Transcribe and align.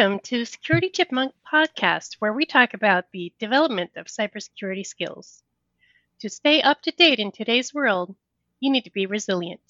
Welcome 0.00 0.20
to 0.20 0.46
Security 0.46 0.88
Chipmunk 0.88 1.34
Podcast, 1.52 2.14
where 2.20 2.32
we 2.32 2.46
talk 2.46 2.72
about 2.72 3.04
the 3.12 3.34
development 3.38 3.90
of 3.96 4.06
cybersecurity 4.06 4.86
skills. 4.86 5.42
To 6.20 6.30
stay 6.30 6.62
up 6.62 6.80
to 6.84 6.90
date 6.90 7.18
in 7.18 7.30
today's 7.30 7.74
world, 7.74 8.16
you 8.60 8.70
need 8.70 8.84
to 8.84 8.90
be 8.90 9.04
resilient. 9.04 9.60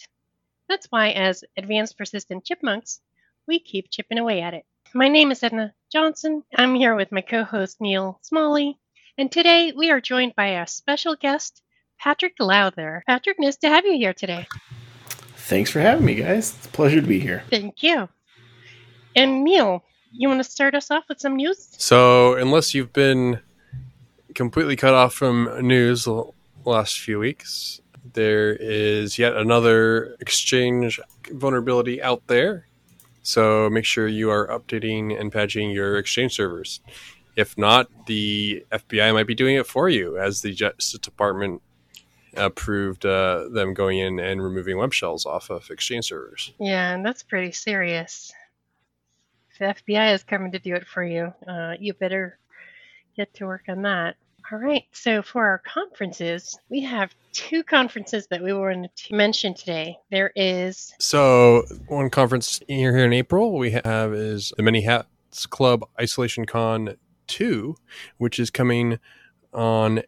That's 0.69 0.87
why, 0.87 1.11
as 1.11 1.43
advanced 1.57 1.99
persistent 1.99 2.45
chipmunks, 2.45 3.01
we 3.49 3.59
keep 3.59 3.91
chipping 3.91 4.19
away 4.19 4.41
at 4.41 4.55
it. 4.55 4.65
My 4.95 5.09
name 5.09 5.33
is 5.33 5.43
Edna 5.43 5.75
Johnson. 5.91 6.45
I'm 6.55 6.77
here 6.77 6.95
with 6.95 7.11
my 7.11 7.23
co 7.23 7.43
host 7.43 7.81
Neil 7.81 8.21
Smalley, 8.23 8.79
and 9.19 9.33
today 9.33 9.73
we 9.73 9.91
are 9.91 10.01
joined 10.01 10.37
by 10.37 10.61
a 10.61 10.67
special 10.69 11.17
guest, 11.17 11.61
Patrick 11.99 12.35
Lowther. 12.39 13.03
Patrick, 13.05 13.41
nice 13.41 13.57
to 13.57 13.69
have 13.69 13.85
you 13.85 13.95
here 13.95 14.15
today. 14.15 14.47
Thanks 15.35 15.73
for 15.73 15.81
having 15.81 16.07
me, 16.07 16.15
guys. 16.15 16.55
It's 16.57 16.67
a 16.67 16.69
pleasure 16.69 17.01
to 17.01 17.07
be 17.09 17.19
here. 17.19 17.43
Thank 17.51 17.83
you. 17.83 18.09
And 19.17 19.43
Neil, 19.43 19.83
you 20.13 20.29
want 20.29 20.41
to 20.43 20.51
start 20.51 20.75
us 20.75 20.91
off 20.91 21.05
with 21.09 21.21
some 21.21 21.37
news? 21.37 21.69
So, 21.79 22.35
unless 22.35 22.75
you've 22.75 22.93
been 22.93 23.41
completely 24.35 24.77
cut 24.77 24.95
off 24.95 25.15
from 25.15 25.67
news 25.67 26.05
the 26.05 26.25
last 26.65 27.01
few 27.01 27.19
weeks, 27.19 27.81
there 28.13 28.55
is 28.55 29.19
yet 29.19 29.37
another 29.37 30.17
exchange 30.21 31.01
vulnerability 31.31 32.03
out 32.03 32.27
there. 32.27 32.67
So, 33.23 33.71
make 33.71 33.85
sure 33.85 34.09
you 34.09 34.31
are 34.31 34.49
updating 34.49 35.19
and 35.19 35.33
patching 35.33 35.71
your 35.71 35.99
exchange 35.99 36.35
servers. 36.35 36.81
If 37.37 37.57
not, 37.57 37.89
the 38.07 38.65
FBI 38.73 39.15
might 39.15 39.27
be 39.27 39.35
doing 39.35 39.57
it 39.57 39.67
for 39.67 39.89
you, 39.89 40.19
as 40.19 40.43
the 40.43 40.53
Justice 40.53 40.99
Department 40.99 41.63
approved 42.37 43.05
uh, 43.05 43.49
them 43.49 43.75
going 43.75 43.99
in 43.99 44.19
and 44.21 44.43
removing 44.43 44.77
web 44.77 44.93
shells 44.93 45.27
off 45.27 45.51
of 45.51 45.71
exchange 45.71 46.07
servers. 46.07 46.53
Yeah, 46.59 46.93
and 46.93 47.05
that's 47.05 47.23
pretty 47.23 47.53
serious 47.53 48.33
the 49.61 49.67
FBI 49.67 50.15
is 50.15 50.25
coming 50.25 50.51
to 50.53 50.59
do 50.59 50.75
it 50.75 50.87
for 50.87 51.05
you. 51.05 51.33
Uh, 51.47 51.75
you 51.79 51.93
better 51.95 52.39
get 53.17 53.33
to 53.35 53.47
work 53.47 53.65
on 53.69 53.83
that. 53.83 54.17
All 54.51 54.59
right, 54.59 54.85
so 54.91 55.23
for 55.23 55.47
our 55.47 55.59
conferences, 55.59 56.59
we 56.71 56.81
have 56.81 57.15
two 57.33 57.63
conferences 57.63 58.27
that 58.29 58.43
we 58.43 58.53
wanted 58.53 58.91
to 58.97 59.15
mention 59.15 59.55
today. 59.55 59.97
There 60.11 60.33
is. 60.35 60.93
So, 60.99 61.67
one 61.87 62.11
conference 62.11 62.61
here, 62.67 62.97
in 62.97 63.13
April 63.13 63.57
we 63.57 63.71
have 63.71 64.13
is 64.13 64.53
the 64.57 64.63
Many 64.65 64.81
Hats 64.81 65.47
Club 65.47 65.87
Isolation 66.01 66.47
Con 66.47 66.97
2, 67.29 67.77
which 68.17 68.41
is 68.41 68.51
coming 68.51 68.99
on 69.53 70.03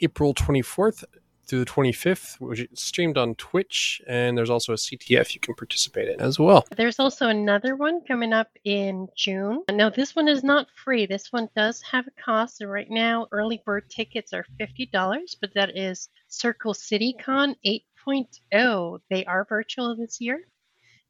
April 0.00 0.32
24th 0.32 1.04
through 1.52 1.62
the 1.66 1.70
25th, 1.70 2.40
which 2.40 2.60
is 2.60 2.80
streamed 2.80 3.18
on 3.18 3.34
Twitch, 3.34 4.00
and 4.08 4.38
there's 4.38 4.48
also 4.48 4.72
a 4.72 4.76
CTF 4.76 5.34
you 5.34 5.40
can 5.40 5.54
participate 5.54 6.08
in 6.08 6.18
as 6.18 6.38
well. 6.38 6.64
There's 6.74 6.98
also 6.98 7.28
another 7.28 7.76
one 7.76 8.00
coming 8.08 8.32
up 8.32 8.48
in 8.64 9.06
June. 9.14 9.62
Now, 9.70 9.90
this 9.90 10.16
one 10.16 10.28
is 10.28 10.42
not 10.42 10.68
free. 10.82 11.04
This 11.04 11.30
one 11.30 11.50
does 11.54 11.82
have 11.82 12.06
a 12.06 12.22
cost. 12.22 12.56
So 12.56 12.66
right 12.68 12.88
now, 12.88 13.26
early 13.32 13.62
bird 13.66 13.90
tickets 13.90 14.32
are 14.32 14.46
$50, 14.58 15.36
but 15.42 15.52
that 15.54 15.76
is 15.76 16.08
Circle 16.28 16.72
City 16.72 17.14
Con 17.22 17.54
8.0. 17.66 19.00
They 19.10 19.26
are 19.26 19.44
virtual 19.46 19.94
this 19.94 20.22
year 20.22 20.46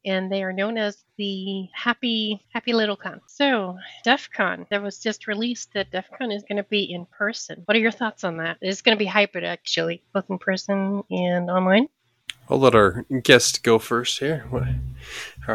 and 0.05 0.31
they 0.31 0.43
are 0.43 0.53
known 0.53 0.79
as 0.79 1.05
the 1.17 1.69
Happy 1.75 2.45
Happy 2.53 2.73
Little 2.73 2.97
Con. 2.97 3.21
So, 3.27 3.79
DEF 4.05 4.31
CON 4.35 4.67
that 4.71 4.83
was 4.83 4.99
just 4.99 5.27
released 5.27 5.73
that 5.75 5.91
DEF 5.91 6.07
CON 6.19 6.33
is 6.33 6.45
going 6.49 6.57
to 6.57 6.69
be 6.69 6.83
in 6.83 7.07
person. 7.07 7.63
What 7.65 7.77
are 7.77 7.81
your 7.81 7.91
thoughts 7.91 8.25
on 8.25 8.39
that? 8.39 8.59
It's 8.61 8.83
going 8.83 8.97
to 8.97 8.99
be 8.99 9.07
hybrid 9.07 9.45
actually, 9.45 10.03
both 10.13 10.29
in 10.31 10.39
person 10.39 11.03
and 11.11 11.51
online. 11.51 11.89
I'll 12.49 12.59
let 12.59 12.75
our 12.75 13.07
guest 13.23 13.63
go 13.63 13.79
first 13.79 14.19
here. 14.19 14.45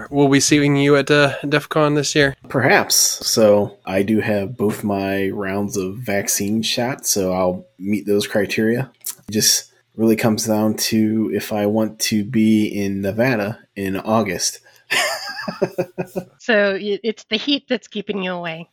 We'll 0.09 0.29
be 0.29 0.39
seeing 0.39 0.77
you 0.77 0.95
at 0.95 1.11
uh, 1.11 1.35
DEF 1.47 1.69
CON 1.69 1.93
this 1.95 2.15
year. 2.15 2.35
Perhaps. 2.49 2.95
So 2.95 3.77
I 3.85 4.03
do 4.03 4.19
have 4.19 4.57
both 4.57 4.83
my 4.83 5.29
rounds 5.29 5.77
of 5.77 5.97
vaccine 5.97 6.61
shots, 6.61 7.11
so 7.11 7.33
I'll 7.33 7.67
meet 7.77 8.05
those 8.05 8.25
criteria. 8.25 8.91
Just 9.29 9.66
really 9.97 10.15
comes 10.15 10.45
down 10.45 10.75
to 10.75 11.31
if 11.33 11.51
I 11.51 11.65
want 11.65 11.99
to 11.99 12.23
be 12.23 12.67
in 12.67 13.01
Nevada 13.01 13.59
in 13.75 13.97
August. 13.97 14.61
so 16.39 16.77
it's 16.79 17.25
the 17.25 17.37
heat 17.37 17.65
that's 17.67 17.87
keeping 17.87 18.23
you 18.23 18.31
away. 18.31 18.69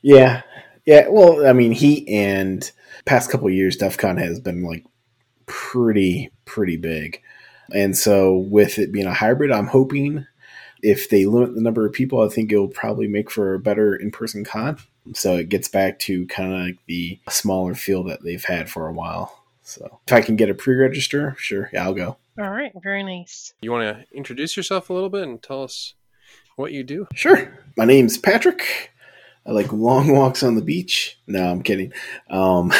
Yeah. 0.00 0.42
Yeah. 0.86 1.08
Well, 1.08 1.46
I 1.46 1.52
mean, 1.52 1.72
heat 1.72 2.08
and 2.08 2.70
past 3.04 3.30
couple 3.30 3.50
years, 3.50 3.76
DEF 3.76 3.98
CON 3.98 4.16
has 4.18 4.40
been 4.40 4.62
like 4.62 4.86
pretty, 5.46 6.30
pretty 6.44 6.76
big. 6.76 7.20
And 7.74 7.96
so 7.96 8.36
with 8.36 8.78
it 8.78 8.92
being 8.92 9.06
a 9.06 9.14
hybrid, 9.14 9.50
I'm 9.50 9.66
hoping 9.66 10.26
if 10.82 11.10
they 11.10 11.26
limit 11.26 11.56
the 11.56 11.60
number 11.60 11.84
of 11.84 11.92
people, 11.92 12.22
I 12.22 12.28
think 12.28 12.52
it'll 12.52 12.68
probably 12.68 13.08
make 13.08 13.30
for 13.30 13.54
a 13.54 13.58
better 13.58 13.96
in 13.96 14.12
person 14.12 14.44
con. 14.44 14.78
So 15.14 15.36
it 15.36 15.48
gets 15.48 15.68
back 15.68 15.98
to 16.00 16.26
kind 16.26 16.52
of 16.52 16.60
like 16.60 16.78
the 16.86 17.18
smaller 17.28 17.74
feel 17.74 18.04
that 18.04 18.22
they've 18.22 18.44
had 18.44 18.70
for 18.70 18.86
a 18.86 18.92
while. 18.92 19.45
So 19.66 20.00
if 20.06 20.12
I 20.12 20.20
can 20.20 20.36
get 20.36 20.48
a 20.48 20.54
pre-register, 20.54 21.34
sure, 21.38 21.68
yeah, 21.72 21.82
I'll 21.82 21.92
go. 21.92 22.18
All 22.38 22.50
right, 22.50 22.70
very 22.80 23.02
nice. 23.02 23.52
You 23.60 23.72
want 23.72 23.98
to 23.98 24.16
introduce 24.16 24.56
yourself 24.56 24.90
a 24.90 24.92
little 24.92 25.08
bit 25.10 25.24
and 25.24 25.42
tell 25.42 25.64
us 25.64 25.94
what 26.54 26.70
you 26.70 26.84
do? 26.84 27.08
Sure. 27.16 27.58
My 27.76 27.84
name's 27.84 28.16
Patrick. 28.16 28.92
I 29.44 29.50
like 29.50 29.72
long 29.72 30.12
walks 30.14 30.44
on 30.44 30.54
the 30.54 30.62
beach. 30.62 31.18
No, 31.26 31.44
I'm 31.44 31.62
kidding. 31.62 31.92
Um, 32.30 32.72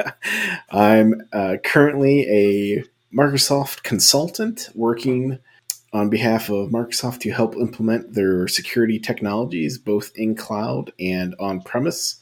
I'm 0.70 1.22
uh, 1.32 1.56
currently 1.64 2.22
a 2.30 2.84
Microsoft 3.12 3.82
consultant 3.82 4.68
working 4.76 5.40
on 5.92 6.08
behalf 6.08 6.50
of 6.50 6.70
Microsoft 6.70 7.18
to 7.22 7.32
help 7.32 7.56
implement 7.56 8.14
their 8.14 8.46
security 8.46 9.00
technologies 9.00 9.76
both 9.76 10.12
in 10.14 10.36
cloud 10.36 10.92
and 11.00 11.34
on 11.40 11.62
premise. 11.62 12.21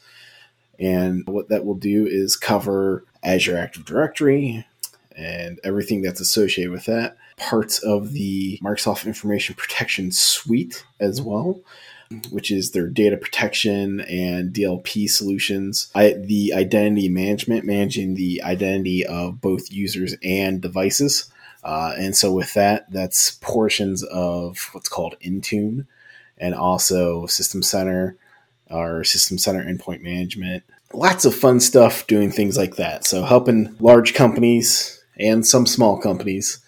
And 0.81 1.27
what 1.29 1.49
that 1.51 1.65
will 1.65 1.75
do 1.75 2.07
is 2.07 2.37
cover 2.37 3.05
Azure 3.23 3.57
Active 3.57 3.85
Directory 3.85 4.67
and 5.17 5.61
everything 5.63 6.01
that's 6.01 6.21
associated 6.21 6.73
with 6.73 6.87
that, 6.87 7.17
parts 7.37 7.79
of 7.81 8.13
the 8.13 8.59
Microsoft 8.63 9.07
Information 9.07 9.55
Protection 9.55 10.11
Suite 10.11 10.85
as 10.99 11.21
well. 11.21 11.61
Which 12.31 12.51
is 12.51 12.73
their 12.73 12.89
data 12.89 13.17
protection 13.17 14.01
and 14.01 14.53
DLP 14.53 15.09
solutions. 15.09 15.93
I, 15.95 16.15
the 16.15 16.53
identity 16.53 17.09
management, 17.09 17.65
managing 17.65 18.15
the 18.15 18.43
identity 18.43 19.07
of 19.07 19.41
both 19.41 19.71
users 19.71 20.17
and 20.21 20.61
devices. 20.61 21.31
Uh, 21.63 21.95
and 21.97 22.17
so, 22.17 22.33
with 22.33 22.53
that, 22.55 22.91
that's 22.91 23.39
portions 23.43 24.03
of 24.03 24.71
what's 24.73 24.89
called 24.89 25.15
Intune 25.25 25.87
and 26.37 26.53
also 26.53 27.27
System 27.27 27.63
Center 27.63 28.17
or 28.71 29.05
System 29.05 29.39
Center 29.39 29.65
Endpoint 29.65 30.03
Management 30.03 30.63
lots 30.93 31.25
of 31.25 31.35
fun 31.35 31.61
stuff 31.61 32.07
doing 32.07 32.31
things 32.31 32.57
like 32.57 32.77
that. 32.77 33.05
So 33.05 33.23
helping 33.23 33.75
large 33.81 34.15
companies 34.15 35.03
and 35.19 35.47
some 35.47 35.67
small 35.67 35.99
companies 36.01 36.59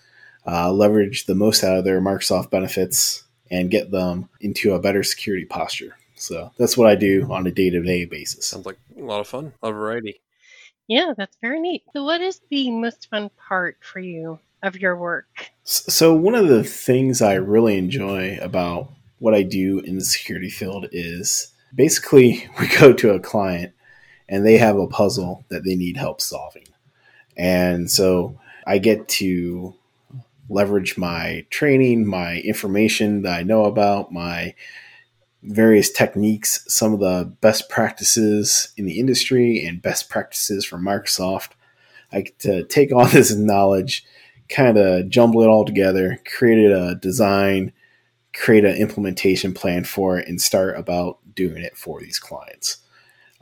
uh, 0.47 0.73
leverage 0.73 1.27
the 1.27 1.35
most 1.35 1.65
out 1.65 1.79
of 1.79 1.85
their 1.85 2.01
Microsoft 2.01 2.51
benefits 2.51 3.25
and 3.51 3.71
get 3.71 3.91
them 3.91 4.29
into 4.41 4.73
a 4.73 4.81
better 4.81 5.03
security 5.03 5.45
posture. 5.45 5.97
So 6.15 6.53
that's 6.57 6.77
what 6.77 6.89
I 6.89 6.95
do 6.95 7.31
on 7.31 7.47
a 7.47 7.51
day 7.51 7.71
to 7.71 7.83
day 7.83 8.05
basis. 8.05 8.47
Sounds 8.47 8.67
like 8.67 8.79
a 8.97 9.03
lot 9.03 9.21
of 9.21 9.29
fun, 9.29 9.53
a 9.63 9.67
lot 9.67 9.73
of 9.73 9.77
variety. 9.77 10.21
Yeah, 10.89 11.15
that's 11.17 11.37
very 11.41 11.61
neat. 11.61 11.85
So, 11.93 12.05
what 12.05 12.21
is 12.21 12.41
the 12.51 12.71
most 12.71 13.09
fun 13.09 13.31
part 13.49 13.79
for 13.81 14.01
you 14.01 14.39
of 14.63 14.77
your 14.77 14.97
work? 14.97 15.51
So, 15.65 16.13
one 16.13 16.35
of 16.35 16.49
the 16.49 16.65
things 16.65 17.23
I 17.23 17.35
really 17.35 17.79
enjoy 17.79 18.39
about 18.43 18.91
what 19.19 19.33
I 19.33 19.43
do 19.43 19.79
in 19.79 19.95
the 19.97 20.05
security 20.05 20.51
field 20.51 20.89
is 20.93 21.52
basically 21.75 22.49
we 22.61 22.69
go 22.69 22.93
to 22.93 23.11
a 23.11 23.21
client 23.21 23.73
and 24.29 24.47
they 24.47 24.59
have 24.59 24.77
a 24.77 24.87
puzzle 24.87 25.45
that 25.49 25.65
they 25.65 25.75
need 25.75 25.97
help 25.97 26.21
solving. 26.21 26.67
And 27.37 27.91
so 27.91 28.39
I 28.67 28.79
get 28.79 29.09
to 29.09 29.75
leverage 30.49 30.99
my 30.99 31.47
training, 31.51 32.07
my 32.07 32.39
information 32.41 33.23
that 33.23 33.39
I 33.39 33.43
know 33.43 33.65
about, 33.65 34.13
my 34.13 34.55
various 35.43 35.91
techniques, 35.91 36.65
some 36.69 36.93
of 36.93 37.01
the 37.01 37.33
best 37.41 37.69
practices 37.69 38.73
in 38.77 38.87
the 38.87 39.01
industry 39.01 39.65
and 39.65 39.83
best 39.83 40.09
practices 40.09 40.65
from 40.65 40.85
Microsoft. 40.85 41.51
I 42.13 42.23
get 42.23 42.39
to 42.41 42.65
take 42.65 42.93
all 42.93 43.07
this 43.09 43.35
knowledge, 43.35 44.05
kind 44.49 44.79
of 44.79 45.09
jumble 45.09 45.43
it 45.43 45.49
all 45.49 45.65
together, 45.65 46.21
create 46.25 46.71
a 46.71 46.95
design, 46.95 47.73
create 48.35 48.65
an 48.65 48.77
implementation 48.77 49.53
plan 49.53 49.85
for 49.85 50.19
it, 50.19 50.29
and 50.29 50.41
start 50.41 50.79
about 50.79 51.19
doing 51.35 51.63
it 51.63 51.77
for 51.77 52.01
these 52.01 52.19
clients. 52.19 52.79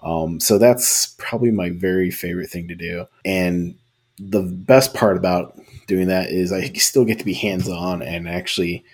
Um, 0.02 0.40
so 0.40 0.58
that's 0.58 1.14
probably 1.19 1.50
my 1.50 1.70
very 1.70 2.10
favorite 2.10 2.50
thing 2.50 2.69
to 2.69 2.75
do. 2.75 3.06
And 3.25 3.76
the 4.19 4.42
best 4.42 4.94
part 4.94 5.16
about 5.16 5.58
doing 5.87 6.08
that 6.08 6.31
is 6.31 6.52
I 6.52 6.72
still 6.72 7.04
get 7.04 7.19
to 7.19 7.25
be 7.25 7.34
hands 7.34 7.69
on 7.69 8.02
and 8.02 8.28
actually, 8.28 8.84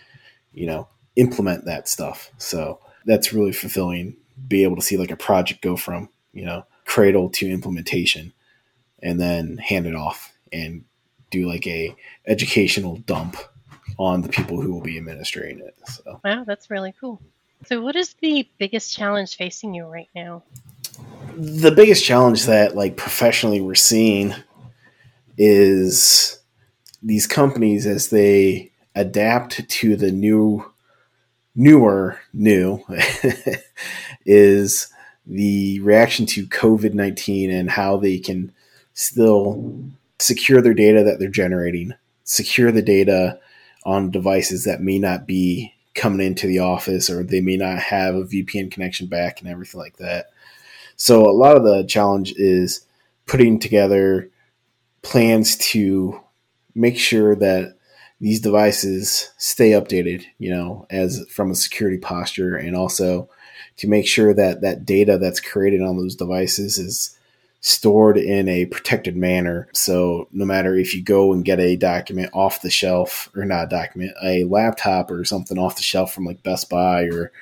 you 0.52 0.66
know, 0.66 0.88
implement 1.16 1.64
that 1.64 1.88
stuff. 1.88 2.30
So 2.38 2.80
that's 3.06 3.32
really 3.32 3.52
fulfilling. 3.52 4.16
Be 4.48 4.64
able 4.64 4.76
to 4.76 4.82
see 4.82 4.96
like 4.96 5.10
a 5.10 5.16
project 5.16 5.62
go 5.62 5.76
from, 5.76 6.08
you 6.32 6.44
know, 6.44 6.64
cradle 6.84 7.30
to 7.30 7.50
implementation 7.50 8.32
and 9.02 9.20
then 9.20 9.58
hand 9.58 9.86
it 9.86 9.94
off 9.94 10.32
and 10.52 10.84
do 11.30 11.48
like 11.48 11.66
a 11.66 11.94
educational 12.26 12.96
dump 12.98 13.36
on 13.98 14.22
the 14.22 14.28
people 14.28 14.60
who 14.60 14.72
will 14.72 14.82
be 14.82 14.98
administering 14.98 15.58
it. 15.60 15.76
So 15.88 16.20
wow, 16.24 16.44
that's 16.44 16.70
really 16.70 16.94
cool. 17.00 17.20
So, 17.64 17.80
what 17.80 17.96
is 17.96 18.14
the 18.20 18.48
biggest 18.58 18.94
challenge 18.96 19.36
facing 19.36 19.74
you 19.74 19.86
right 19.86 20.08
now? 20.14 20.42
The 21.36 21.72
biggest 21.72 22.04
challenge 22.04 22.44
that, 22.44 22.76
like, 22.76 22.96
professionally 22.96 23.60
we're 23.60 23.74
seeing 23.74 24.34
is 25.38 26.38
these 27.02 27.26
companies 27.26 27.86
as 27.86 28.10
they 28.10 28.72
adapt 28.94 29.68
to 29.68 29.96
the 29.96 30.12
new, 30.12 30.64
newer, 31.54 32.20
new, 32.32 32.84
is 34.26 34.88
the 35.26 35.80
reaction 35.80 36.26
to 36.26 36.46
COVID 36.46 36.94
19 36.94 37.50
and 37.50 37.70
how 37.70 37.96
they 37.96 38.18
can 38.18 38.52
still 38.94 39.82
secure 40.18 40.62
their 40.62 40.74
data 40.74 41.02
that 41.02 41.18
they're 41.18 41.28
generating, 41.28 41.92
secure 42.24 42.70
the 42.70 42.82
data 42.82 43.40
on 43.86 44.10
devices 44.10 44.64
that 44.64 44.82
may 44.82 44.98
not 44.98 45.26
be 45.26 45.72
coming 45.94 46.26
into 46.26 46.46
the 46.46 46.58
office 46.58 47.08
or 47.08 47.22
they 47.22 47.40
may 47.40 47.56
not 47.56 47.78
have 47.78 48.16
a 48.16 48.24
VPN 48.24 48.70
connection 48.70 49.06
back 49.06 49.40
and 49.40 49.48
everything 49.48 49.80
like 49.80 49.96
that. 49.96 50.26
So 50.96 51.22
a 51.22 51.30
lot 51.30 51.56
of 51.56 51.62
the 51.62 51.84
challenge 51.84 52.34
is 52.36 52.84
putting 53.26 53.58
together 53.60 54.28
plans 55.02 55.56
to 55.56 56.20
make 56.74 56.98
sure 56.98 57.36
that 57.36 57.76
these 58.20 58.40
devices 58.40 59.30
stay 59.38 59.70
updated, 59.70 60.24
you 60.38 60.50
know, 60.50 60.86
as 60.90 61.24
from 61.30 61.50
a 61.50 61.54
security 61.54 61.98
posture 61.98 62.56
and 62.56 62.74
also 62.74 63.30
to 63.76 63.88
make 63.88 64.06
sure 64.06 64.34
that 64.34 64.62
that 64.62 64.84
data 64.84 65.16
that's 65.16 65.40
created 65.40 65.80
on 65.80 65.96
those 65.96 66.16
devices 66.16 66.78
is 66.78 67.15
stored 67.66 68.16
in 68.16 68.48
a 68.48 68.64
protected 68.66 69.16
manner. 69.16 69.66
So 69.72 70.28
no 70.30 70.44
matter 70.44 70.76
if 70.76 70.94
you 70.94 71.02
go 71.02 71.32
and 71.32 71.44
get 71.44 71.58
a 71.58 71.74
document 71.74 72.30
off 72.32 72.62
the 72.62 72.70
shelf 72.70 73.28
or 73.34 73.44
not 73.44 73.64
a 73.64 73.68
document, 73.68 74.12
a 74.22 74.44
laptop 74.44 75.10
or 75.10 75.24
something 75.24 75.58
off 75.58 75.74
the 75.74 75.82
shelf 75.82 76.14
from 76.14 76.24
like 76.24 76.44
Best 76.44 76.70
Buy 76.70 77.06
or 77.06 77.32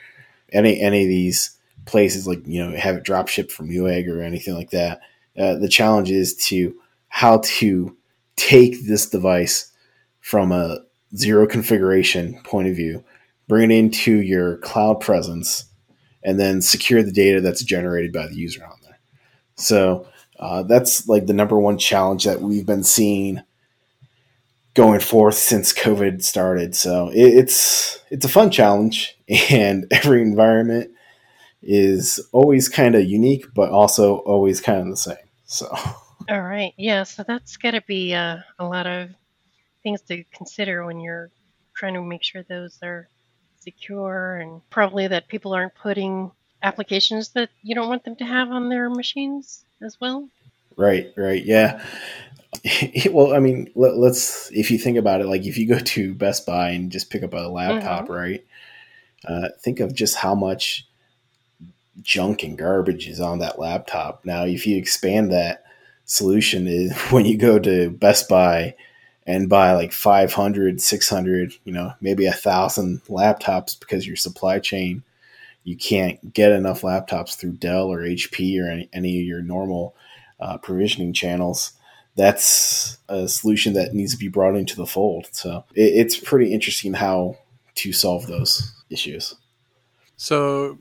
any 0.50 0.80
any 0.80 1.02
of 1.02 1.08
these 1.08 1.58
places, 1.84 2.26
like 2.26 2.40
you 2.46 2.64
know, 2.64 2.74
have 2.74 2.96
it 2.96 3.02
drop 3.02 3.28
shipped 3.28 3.52
from 3.52 3.68
Newegg 3.68 4.08
or 4.08 4.22
anything 4.22 4.54
like 4.54 4.70
that. 4.70 5.02
Uh, 5.38 5.56
the 5.56 5.68
challenge 5.68 6.10
is 6.10 6.34
to 6.46 6.74
how 7.08 7.42
to 7.44 7.94
take 8.36 8.86
this 8.86 9.10
device 9.10 9.72
from 10.20 10.52
a 10.52 10.78
zero 11.14 11.46
configuration 11.46 12.40
point 12.44 12.66
of 12.66 12.74
view, 12.74 13.04
bring 13.46 13.70
it 13.70 13.74
into 13.74 14.22
your 14.22 14.56
cloud 14.56 15.00
presence, 15.00 15.66
and 16.22 16.40
then 16.40 16.62
secure 16.62 17.02
the 17.02 17.12
data 17.12 17.42
that's 17.42 17.62
generated 17.62 18.10
by 18.10 18.26
the 18.26 18.36
user 18.36 18.64
on 18.64 18.78
there. 18.84 18.98
So 19.56 20.06
uh, 20.38 20.62
that's 20.64 21.08
like 21.08 21.26
the 21.26 21.32
number 21.32 21.58
one 21.58 21.78
challenge 21.78 22.24
that 22.24 22.40
we've 22.40 22.66
been 22.66 22.84
seeing 22.84 23.42
going 24.74 25.00
forth 25.00 25.36
since 25.36 25.72
COVID 25.72 26.22
started. 26.22 26.74
So 26.74 27.08
it, 27.08 27.34
it's 27.34 28.00
it's 28.10 28.24
a 28.24 28.28
fun 28.28 28.50
challenge, 28.50 29.16
and 29.50 29.86
every 29.90 30.22
environment 30.22 30.90
is 31.62 32.20
always 32.32 32.68
kind 32.68 32.94
of 32.94 33.04
unique, 33.04 33.46
but 33.54 33.70
also 33.70 34.18
always 34.18 34.60
kind 34.60 34.80
of 34.80 34.88
the 34.88 34.96
same. 34.96 35.16
So. 35.46 35.66
All 36.28 36.40
right. 36.40 36.72
Yeah. 36.78 37.02
So 37.02 37.22
that's 37.22 37.58
got 37.58 37.72
to 37.72 37.82
be 37.82 38.14
uh, 38.14 38.38
a 38.58 38.64
lot 38.64 38.86
of 38.86 39.10
things 39.82 40.00
to 40.02 40.24
consider 40.34 40.84
when 40.86 41.00
you're 41.00 41.30
trying 41.74 41.94
to 41.94 42.02
make 42.02 42.22
sure 42.22 42.42
those 42.42 42.78
are 42.82 43.08
secure 43.58 44.36
and 44.36 44.62
probably 44.70 45.06
that 45.08 45.28
people 45.28 45.52
aren't 45.52 45.74
putting 45.74 46.30
applications 46.62 47.30
that 47.30 47.50
you 47.62 47.74
don't 47.74 47.88
want 47.88 48.04
them 48.04 48.16
to 48.16 48.24
have 48.24 48.50
on 48.50 48.70
their 48.70 48.88
machines 48.88 49.63
as 49.82 50.00
well. 50.00 50.28
Right, 50.76 51.12
right, 51.16 51.44
yeah. 51.44 51.84
well, 53.10 53.34
I 53.34 53.38
mean, 53.38 53.70
let, 53.74 53.94
us 53.94 54.50
if 54.52 54.70
you 54.70 54.78
think 54.78 54.96
about 54.98 55.20
it, 55.20 55.26
like 55.26 55.44
if 55.44 55.58
you 55.58 55.66
go 55.66 55.78
to 55.78 56.14
Best 56.14 56.46
Buy 56.46 56.70
and 56.70 56.90
just 56.90 57.10
pick 57.10 57.22
up 57.22 57.34
a 57.34 57.48
laptop, 57.48 58.04
mm-hmm. 58.04 58.12
right? 58.12 58.44
Uh, 59.26 59.48
think 59.60 59.80
of 59.80 59.94
just 59.94 60.16
how 60.16 60.34
much 60.34 60.86
junk 62.02 62.42
and 62.42 62.58
garbage 62.58 63.08
is 63.08 63.20
on 63.20 63.38
that 63.38 63.58
laptop. 63.58 64.24
Now, 64.24 64.44
if 64.44 64.66
you 64.66 64.76
expand 64.76 65.32
that 65.32 65.64
solution, 66.04 66.66
is 66.66 66.96
when 67.10 67.24
you 67.24 67.36
go 67.36 67.58
to 67.58 67.90
Best 67.90 68.28
Buy 68.28 68.74
and 69.26 69.48
buy 69.48 69.72
like 69.72 69.92
500, 69.92 70.80
600, 70.80 71.54
you 71.64 71.72
know, 71.72 71.92
maybe 72.00 72.26
a 72.26 72.32
thousand 72.32 73.02
laptops 73.04 73.78
because 73.78 74.06
your 74.06 74.16
supply 74.16 74.58
chain 74.58 75.02
you 75.64 75.76
can't 75.76 76.32
get 76.32 76.52
enough 76.52 76.82
laptops 76.82 77.36
through 77.36 77.52
Dell 77.52 77.90
or 77.90 78.00
HP 78.00 78.60
or 78.62 78.70
any, 78.70 78.88
any 78.92 79.20
of 79.20 79.26
your 79.26 79.42
normal 79.42 79.96
uh, 80.38 80.58
provisioning 80.58 81.12
channels, 81.12 81.72
that's 82.16 82.98
a 83.08 83.26
solution 83.26 83.72
that 83.72 83.94
needs 83.94 84.12
to 84.12 84.18
be 84.18 84.28
brought 84.28 84.56
into 84.56 84.76
the 84.76 84.86
fold. 84.86 85.26
So 85.32 85.64
it, 85.74 85.94
it's 85.94 86.16
pretty 86.16 86.52
interesting 86.52 86.94
how 86.94 87.38
to 87.76 87.92
solve 87.92 88.26
those 88.26 88.72
issues. 88.90 89.34
So 90.16 90.78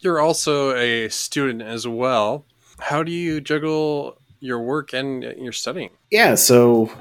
you're 0.00 0.20
also 0.20 0.76
a 0.76 1.08
student 1.08 1.62
as 1.62 1.88
well. 1.88 2.44
How 2.78 3.02
do 3.02 3.10
you 3.10 3.40
juggle 3.40 4.18
your 4.40 4.60
work 4.60 4.92
and 4.92 5.22
your 5.22 5.52
studying? 5.52 5.90
Yeah, 6.10 6.36
so 6.36 6.92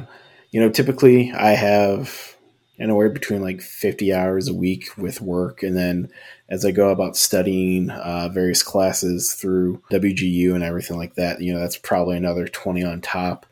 you 0.51 0.61
know, 0.61 0.69
typically 0.69 1.31
I 1.33 1.51
have 1.51 2.35
anywhere 2.79 3.09
between 3.09 3.41
like 3.41 3.61
50 3.61 4.13
hours 4.13 4.47
a 4.47 4.53
week 4.53 4.97
with 4.97 5.21
work 5.21 5.63
and 5.63 5.75
then 5.75 6.09
as 6.49 6.63
I 6.63 6.71
go 6.71 6.89
about 6.89 7.17
studying 7.17 7.89
uh, 7.89 8.29
various 8.29 8.63
classes 8.63 9.33
through 9.33 9.81
WGU 9.91 10.55
and 10.55 10.63
everything 10.63 10.97
like 10.97 11.15
that, 11.15 11.41
you 11.41 11.53
know, 11.53 11.59
that's 11.59 11.77
probably 11.77 12.15
another 12.15 12.47
20 12.47 12.83
on 12.83 13.01
top. 13.01 13.45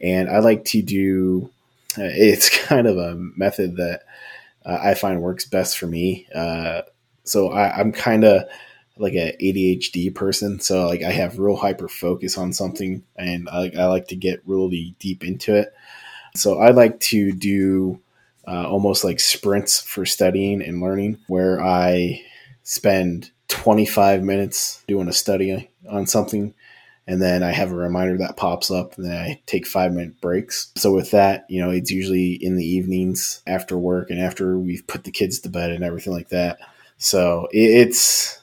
And 0.00 0.28
I 0.28 0.40
like 0.40 0.64
to 0.66 0.82
do, 0.82 1.50
uh, 1.96 2.02
it's 2.02 2.50
kind 2.66 2.86
of 2.86 2.98
a 2.98 3.14
method 3.14 3.76
that 3.76 4.02
uh, 4.64 4.78
I 4.82 4.94
find 4.94 5.22
works 5.22 5.44
best 5.44 5.78
for 5.78 5.86
me. 5.86 6.26
Uh, 6.34 6.82
so 7.24 7.52
I, 7.52 7.78
I'm 7.78 7.92
kind 7.92 8.24
of 8.24 8.44
like 8.98 9.14
a 9.14 9.36
ADHD 9.40 10.14
person. 10.14 10.60
So 10.60 10.86
like 10.86 11.02
I 11.02 11.12
have 11.12 11.38
real 11.38 11.56
hyper 11.56 11.88
focus 11.88 12.36
on 12.36 12.52
something 12.52 13.04
and 13.16 13.48
I, 13.48 13.72
I 13.78 13.86
like 13.86 14.08
to 14.08 14.16
get 14.16 14.42
really 14.46 14.94
deep 14.98 15.24
into 15.24 15.54
it. 15.54 15.72
So 16.34 16.58
I 16.58 16.70
like 16.70 16.98
to 17.00 17.32
do 17.32 18.00
uh, 18.46 18.68
almost 18.68 19.04
like 19.04 19.20
sprints 19.20 19.80
for 19.80 20.04
studying 20.04 20.62
and 20.62 20.80
learning 20.80 21.18
where 21.28 21.62
I 21.62 22.22
spend 22.62 23.30
25 23.48 24.22
minutes 24.22 24.82
doing 24.86 25.08
a 25.08 25.12
study 25.12 25.70
on 25.88 26.06
something 26.06 26.54
and 27.06 27.20
then 27.20 27.42
I 27.42 27.50
have 27.50 27.72
a 27.72 27.76
reminder 27.76 28.16
that 28.18 28.36
pops 28.36 28.70
up, 28.70 28.96
and 28.96 29.06
then 29.06 29.16
I 29.16 29.40
take 29.46 29.66
five 29.66 29.92
minute 29.92 30.20
breaks. 30.20 30.70
So 30.76 30.92
with 30.92 31.10
that, 31.10 31.46
you 31.48 31.60
know, 31.60 31.70
it's 31.70 31.90
usually 31.90 32.32
in 32.32 32.56
the 32.56 32.64
evenings 32.64 33.42
after 33.46 33.76
work 33.76 34.10
and 34.10 34.20
after 34.20 34.56
we've 34.58 34.86
put 34.86 35.04
the 35.04 35.10
kids 35.10 35.40
to 35.40 35.48
bed 35.48 35.70
and 35.70 35.82
everything 35.82 36.12
like 36.12 36.28
that. 36.28 36.58
So 36.98 37.48
it's 37.50 38.40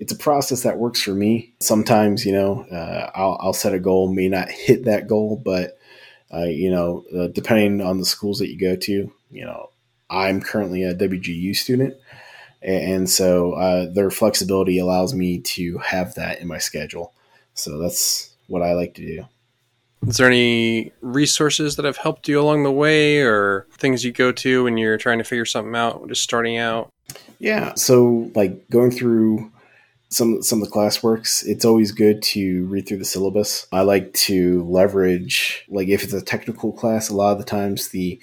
it's 0.00 0.12
a 0.12 0.16
process 0.16 0.64
that 0.64 0.78
works 0.78 1.02
for 1.02 1.14
me. 1.14 1.54
Sometimes, 1.60 2.26
you 2.26 2.32
know, 2.32 2.64
uh, 2.64 3.10
I'll, 3.14 3.38
I'll 3.40 3.52
set 3.52 3.74
a 3.74 3.78
goal, 3.78 4.12
may 4.12 4.28
not 4.28 4.50
hit 4.50 4.86
that 4.86 5.06
goal, 5.06 5.40
but 5.42 5.78
uh, 6.32 6.46
you 6.46 6.70
know, 6.70 7.04
uh, 7.16 7.28
depending 7.28 7.80
on 7.80 7.98
the 7.98 8.04
schools 8.04 8.40
that 8.40 8.50
you 8.50 8.58
go 8.58 8.74
to, 8.74 9.12
you 9.30 9.44
know, 9.44 9.70
I'm 10.10 10.40
currently 10.40 10.82
a 10.82 10.96
WGU 10.96 11.54
student, 11.54 11.94
and 12.64 13.10
so 13.10 13.52
uh, 13.52 13.86
their 13.92 14.10
flexibility 14.10 14.78
allows 14.78 15.14
me 15.14 15.38
to 15.40 15.78
have 15.78 16.14
that 16.14 16.40
in 16.40 16.48
my 16.48 16.58
schedule. 16.58 17.12
So 17.54 17.78
that's 17.78 18.34
what 18.46 18.62
I 18.62 18.72
like 18.72 18.94
to 18.94 19.06
do. 19.06 19.26
Is 20.06 20.18
there 20.18 20.26
any 20.26 20.92
resources 21.00 21.76
that 21.76 21.84
have 21.84 21.96
helped 21.96 22.28
you 22.28 22.40
along 22.40 22.64
the 22.64 22.72
way, 22.72 23.20
or 23.20 23.66
things 23.78 24.04
you 24.04 24.12
go 24.12 24.32
to 24.32 24.64
when 24.64 24.76
you're 24.76 24.98
trying 24.98 25.18
to 25.18 25.24
figure 25.24 25.46
something 25.46 25.74
out, 25.74 26.06
just 26.08 26.22
starting 26.22 26.58
out? 26.58 26.92
Yeah, 27.38 27.74
so 27.74 28.30
like 28.34 28.68
going 28.70 28.90
through 28.90 29.50
some 30.10 30.42
some 30.42 30.62
of 30.62 30.68
the 30.68 30.74
classworks, 30.74 31.46
it's 31.46 31.64
always 31.64 31.90
good 31.90 32.22
to 32.22 32.66
read 32.66 32.86
through 32.86 32.98
the 32.98 33.04
syllabus. 33.04 33.66
I 33.72 33.80
like 33.82 34.12
to 34.14 34.64
leverage 34.64 35.64
like 35.68 35.88
if 35.88 36.02
it's 36.02 36.12
a 36.12 36.22
technical 36.22 36.72
class, 36.72 37.08
a 37.08 37.16
lot 37.16 37.32
of 37.32 37.38
the 37.38 37.44
times 37.44 37.88
the 37.88 38.20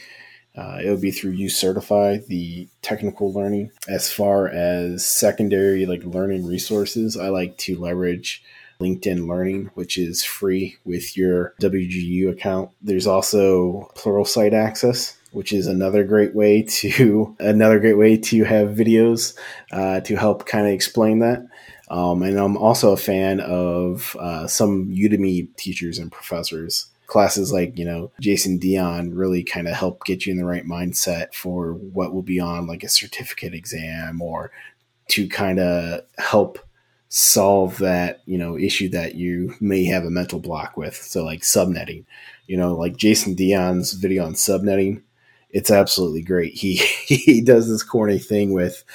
uh, 0.55 0.79
it 0.83 0.89
would 0.89 1.01
be 1.01 1.11
through 1.11 1.37
uCertify 1.37 2.25
the 2.27 2.67
technical 2.81 3.31
learning. 3.31 3.71
As 3.87 4.11
far 4.11 4.47
as 4.47 5.05
secondary 5.05 5.85
like 5.85 6.03
learning 6.03 6.45
resources, 6.45 7.15
I 7.15 7.29
like 7.29 7.57
to 7.59 7.79
leverage 7.79 8.43
LinkedIn 8.81 9.27
Learning, 9.27 9.69
which 9.75 9.97
is 9.97 10.23
free 10.23 10.75
with 10.83 11.15
your 11.15 11.53
WGU 11.61 12.29
account. 12.29 12.71
There's 12.81 13.07
also 13.07 13.91
Pluralsight 13.95 14.53
Access, 14.53 15.17
which 15.31 15.53
is 15.53 15.67
another 15.67 16.03
great 16.03 16.35
way 16.35 16.63
to 16.63 17.35
another 17.39 17.79
great 17.79 17.97
way 17.97 18.17
to 18.17 18.43
have 18.43 18.69
videos 18.69 19.37
uh, 19.71 20.01
to 20.01 20.15
help 20.15 20.45
kind 20.45 20.67
of 20.67 20.73
explain 20.73 21.19
that. 21.19 21.45
Um, 21.89 22.23
and 22.23 22.37
I'm 22.37 22.57
also 22.57 22.93
a 22.93 22.97
fan 22.97 23.39
of 23.41 24.15
uh, 24.19 24.47
some 24.47 24.87
Udemy 24.87 25.55
teachers 25.57 25.99
and 25.99 26.11
professors 26.11 26.87
classes 27.11 27.51
like 27.51 27.77
you 27.77 27.83
know 27.83 28.09
Jason 28.21 28.57
Dion 28.57 29.13
really 29.13 29.43
kind 29.43 29.67
of 29.67 29.73
help 29.73 30.05
get 30.05 30.25
you 30.25 30.31
in 30.31 30.37
the 30.37 30.45
right 30.45 30.65
mindset 30.65 31.33
for 31.33 31.73
what 31.73 32.13
will 32.13 32.21
be 32.21 32.39
on 32.39 32.67
like 32.67 32.83
a 32.85 32.89
certificate 32.89 33.53
exam 33.53 34.21
or 34.21 34.49
to 35.09 35.27
kind 35.27 35.59
of 35.59 36.03
help 36.19 36.57
solve 37.09 37.77
that 37.79 38.21
you 38.25 38.37
know 38.37 38.57
issue 38.57 38.87
that 38.87 39.15
you 39.15 39.53
may 39.59 39.83
have 39.83 40.05
a 40.05 40.09
mental 40.09 40.39
block 40.39 40.77
with. 40.77 40.95
So 40.95 41.25
like 41.25 41.41
subnetting 41.41 42.05
you 42.47 42.55
know 42.55 42.75
like 42.75 42.95
Jason 42.95 43.35
Dion's 43.35 43.91
video 43.91 44.25
on 44.25 44.33
subnetting 44.33 45.01
it's 45.49 45.69
absolutely 45.69 46.21
great. 46.21 46.53
He 46.53 46.75
he 47.05 47.41
does 47.41 47.67
this 47.67 47.83
corny 47.83 48.19
thing 48.19 48.53
with 48.53 48.85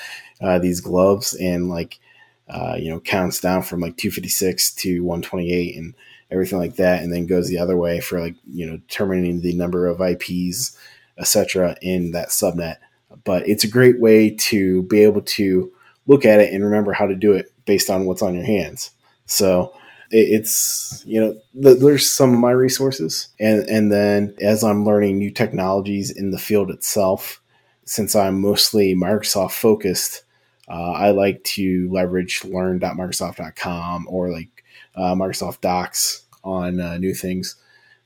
uh, 0.40 0.58
these 0.58 0.80
gloves 0.80 1.34
and 1.34 1.68
like 1.68 1.98
uh, 2.48 2.76
you 2.78 2.88
know 2.88 3.00
counts 3.00 3.40
down 3.40 3.60
from 3.60 3.80
like 3.80 3.98
256 3.98 4.74
to 4.76 5.04
128 5.04 5.76
and 5.76 5.94
everything 6.30 6.58
like 6.58 6.76
that, 6.76 7.02
and 7.02 7.12
then 7.12 7.26
goes 7.26 7.48
the 7.48 7.58
other 7.58 7.76
way 7.76 8.00
for 8.00 8.20
like 8.20 8.36
you 8.52 8.66
know 8.66 8.76
determining 8.76 9.40
the 9.40 9.54
number 9.54 9.86
of 9.86 10.00
IPs, 10.00 10.76
etc. 11.18 11.76
in 11.82 12.12
that 12.12 12.28
subnet. 12.28 12.76
But 13.24 13.48
it's 13.48 13.64
a 13.64 13.68
great 13.68 14.00
way 14.00 14.30
to 14.30 14.82
be 14.84 15.02
able 15.02 15.22
to 15.22 15.72
look 16.06 16.24
at 16.24 16.40
it 16.40 16.52
and 16.52 16.64
remember 16.64 16.92
how 16.92 17.06
to 17.06 17.14
do 17.14 17.32
it 17.32 17.52
based 17.64 17.90
on 17.90 18.04
what's 18.04 18.22
on 18.22 18.34
your 18.34 18.44
hands. 18.44 18.90
So 19.26 19.74
it's 20.10 21.02
you 21.06 21.20
know 21.20 21.36
there's 21.54 22.08
some 22.08 22.32
of 22.32 22.38
my 22.38 22.52
resources 22.52 23.28
and 23.40 23.68
and 23.68 23.90
then 23.90 24.32
as 24.40 24.62
i'm 24.62 24.84
learning 24.84 25.18
new 25.18 25.30
technologies 25.30 26.10
in 26.10 26.30
the 26.30 26.38
field 26.38 26.70
itself 26.70 27.42
since 27.84 28.14
i'm 28.14 28.40
mostly 28.40 28.94
microsoft 28.94 29.50
focused 29.50 30.22
uh, 30.68 30.92
i 30.92 31.10
like 31.10 31.42
to 31.44 31.88
leverage 31.90 32.44
learn.microsoft.com 32.44 34.06
or 34.08 34.30
like 34.30 34.64
uh, 34.94 35.14
microsoft 35.14 35.60
docs 35.60 36.22
on 36.44 36.80
uh, 36.80 36.96
new 36.98 37.14
things 37.14 37.56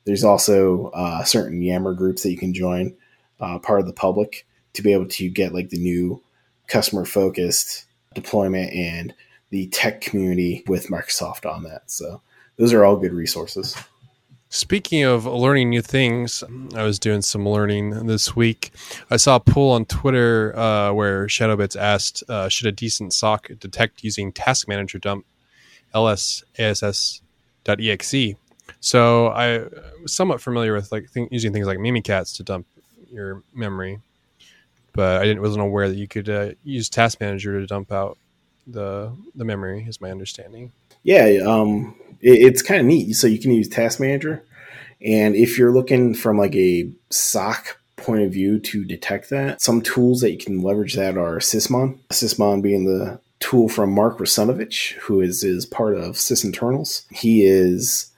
there's 0.04 0.24
also 0.24 0.88
uh, 0.88 1.22
certain 1.24 1.62
yammer 1.62 1.94
groups 1.94 2.22
that 2.22 2.30
you 2.30 2.38
can 2.38 2.54
join 2.54 2.94
uh, 3.40 3.58
part 3.58 3.80
of 3.80 3.86
the 3.86 3.92
public 3.92 4.46
to 4.72 4.82
be 4.82 4.92
able 4.92 5.06
to 5.06 5.28
get 5.28 5.54
like 5.54 5.70
the 5.70 5.78
new 5.78 6.22
customer 6.68 7.04
focused 7.04 7.84
deployment 8.14 8.72
and 8.72 9.14
the 9.50 9.66
tech 9.68 10.00
community 10.00 10.62
with 10.66 10.88
Microsoft 10.88 11.50
on 11.50 11.64
that. 11.64 11.90
So 11.90 12.22
those 12.56 12.72
are 12.72 12.84
all 12.84 12.96
good 12.96 13.12
resources. 13.12 13.76
Speaking 14.52 15.04
of 15.04 15.26
learning 15.26 15.70
new 15.70 15.80
things, 15.80 16.42
I 16.74 16.82
was 16.82 16.98
doing 16.98 17.22
some 17.22 17.48
learning 17.48 18.06
this 18.06 18.34
week. 18.34 18.72
I 19.08 19.16
saw 19.16 19.36
a 19.36 19.40
poll 19.40 19.70
on 19.70 19.84
Twitter 19.84 20.58
uh, 20.58 20.92
where 20.92 21.28
Shadowbits 21.28 21.80
asked, 21.80 22.24
uh, 22.28 22.48
"Should 22.48 22.66
a 22.66 22.72
decent 22.72 23.12
SOC 23.12 23.52
detect 23.60 24.02
using 24.02 24.32
Task 24.32 24.66
Manager 24.66 24.98
dump 24.98 25.24
lsass.exe?" 25.94 27.22
So 28.80 29.28
I 29.28 29.58
was 30.02 30.12
somewhat 30.12 30.40
familiar 30.40 30.74
with 30.74 30.90
like 30.90 31.12
th- 31.12 31.28
using 31.30 31.52
things 31.52 31.68
like 31.68 31.78
Mimikatz 31.78 32.36
to 32.38 32.42
dump 32.42 32.66
your 33.08 33.44
memory, 33.54 34.00
but 34.92 35.22
I 35.22 35.26
didn't 35.26 35.42
wasn't 35.42 35.62
aware 35.62 35.88
that 35.88 35.96
you 35.96 36.08
could 36.08 36.28
uh, 36.28 36.50
use 36.64 36.88
Task 36.88 37.20
Manager 37.20 37.60
to 37.60 37.66
dump 37.66 37.92
out 37.92 38.18
the 38.66 39.12
the 39.34 39.44
memory 39.44 39.84
is 39.88 40.00
my 40.00 40.10
understanding 40.10 40.72
yeah 41.02 41.38
um 41.46 41.94
it, 42.20 42.46
it's 42.46 42.62
kind 42.62 42.80
of 42.80 42.86
neat. 42.86 43.14
So 43.14 43.26
you 43.26 43.38
can 43.38 43.52
use 43.52 43.68
task 43.68 44.00
manager 44.00 44.44
and 45.02 45.34
if 45.34 45.58
you're 45.58 45.72
looking 45.72 46.14
from 46.14 46.38
like 46.38 46.54
a 46.54 46.90
soc 47.10 47.78
point 47.96 48.22
of 48.22 48.32
view 48.32 48.58
to 48.58 48.84
detect 48.84 49.30
that 49.30 49.60
some 49.60 49.82
tools 49.82 50.20
that 50.20 50.32
you 50.32 50.38
can 50.38 50.62
leverage 50.62 50.94
that 50.94 51.18
are 51.18 51.38
sysmon. 51.38 51.98
Sysmon 52.10 52.62
being 52.62 52.84
the 52.84 53.20
tool 53.40 53.68
from 53.68 53.92
mark 53.92 54.18
russinovich 54.18 54.92
who 54.92 55.20
is 55.20 55.42
is 55.44 55.66
part 55.66 55.96
of 55.96 56.16
sysinternals. 56.16 57.04
He 57.10 57.44
is 57.44 58.10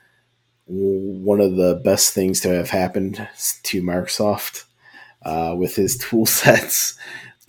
one 0.67 1.41
of 1.41 1.57
the 1.57 1.81
best 1.85 2.15
things 2.15 2.41
to 2.41 2.49
have 2.49 2.71
happened 2.71 3.29
to 3.65 3.83
microsoft 3.83 4.65
uh, 5.25 5.55
with 5.57 5.77
his 5.77 5.97
tool 5.99 6.27
sets 6.27 6.97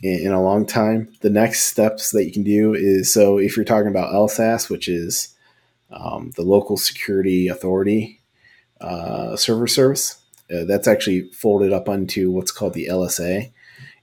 in, 0.02 0.28
in 0.28 0.32
a 0.32 0.44
long 0.44 0.66
time. 0.66 1.12
The 1.22 1.30
next 1.30 1.64
steps 1.64 2.12
that 2.12 2.26
you 2.26 2.32
can 2.32 2.44
do 2.44 2.74
is 2.74 3.12
so 3.14 3.38
if 3.38 3.56
you're 3.56 3.66
talking 3.66 3.90
about 3.90 4.14
LSASS, 4.14 4.70
which 4.70 4.88
is 4.88 5.33
um, 5.94 6.32
the 6.36 6.44
local 6.44 6.78
security 6.78 7.48
authority 7.48 8.20
uh, 8.82 9.36
server 9.36 9.68
service, 9.68 10.22
uh, 10.54 10.66
that's 10.66 10.88
actually 10.88 11.30
folded 11.30 11.72
up 11.72 11.88
onto 11.88 12.32
what's 12.32 12.52
called 12.52 12.74
the 12.74 12.88
LSA, 12.90 13.52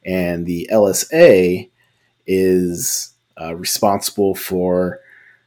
and 0.05 0.47
the 0.47 0.69
LSA 0.73 1.69
is 2.27 3.13
uh, 3.41 3.55
responsible 3.55 4.35
for 4.35 5.01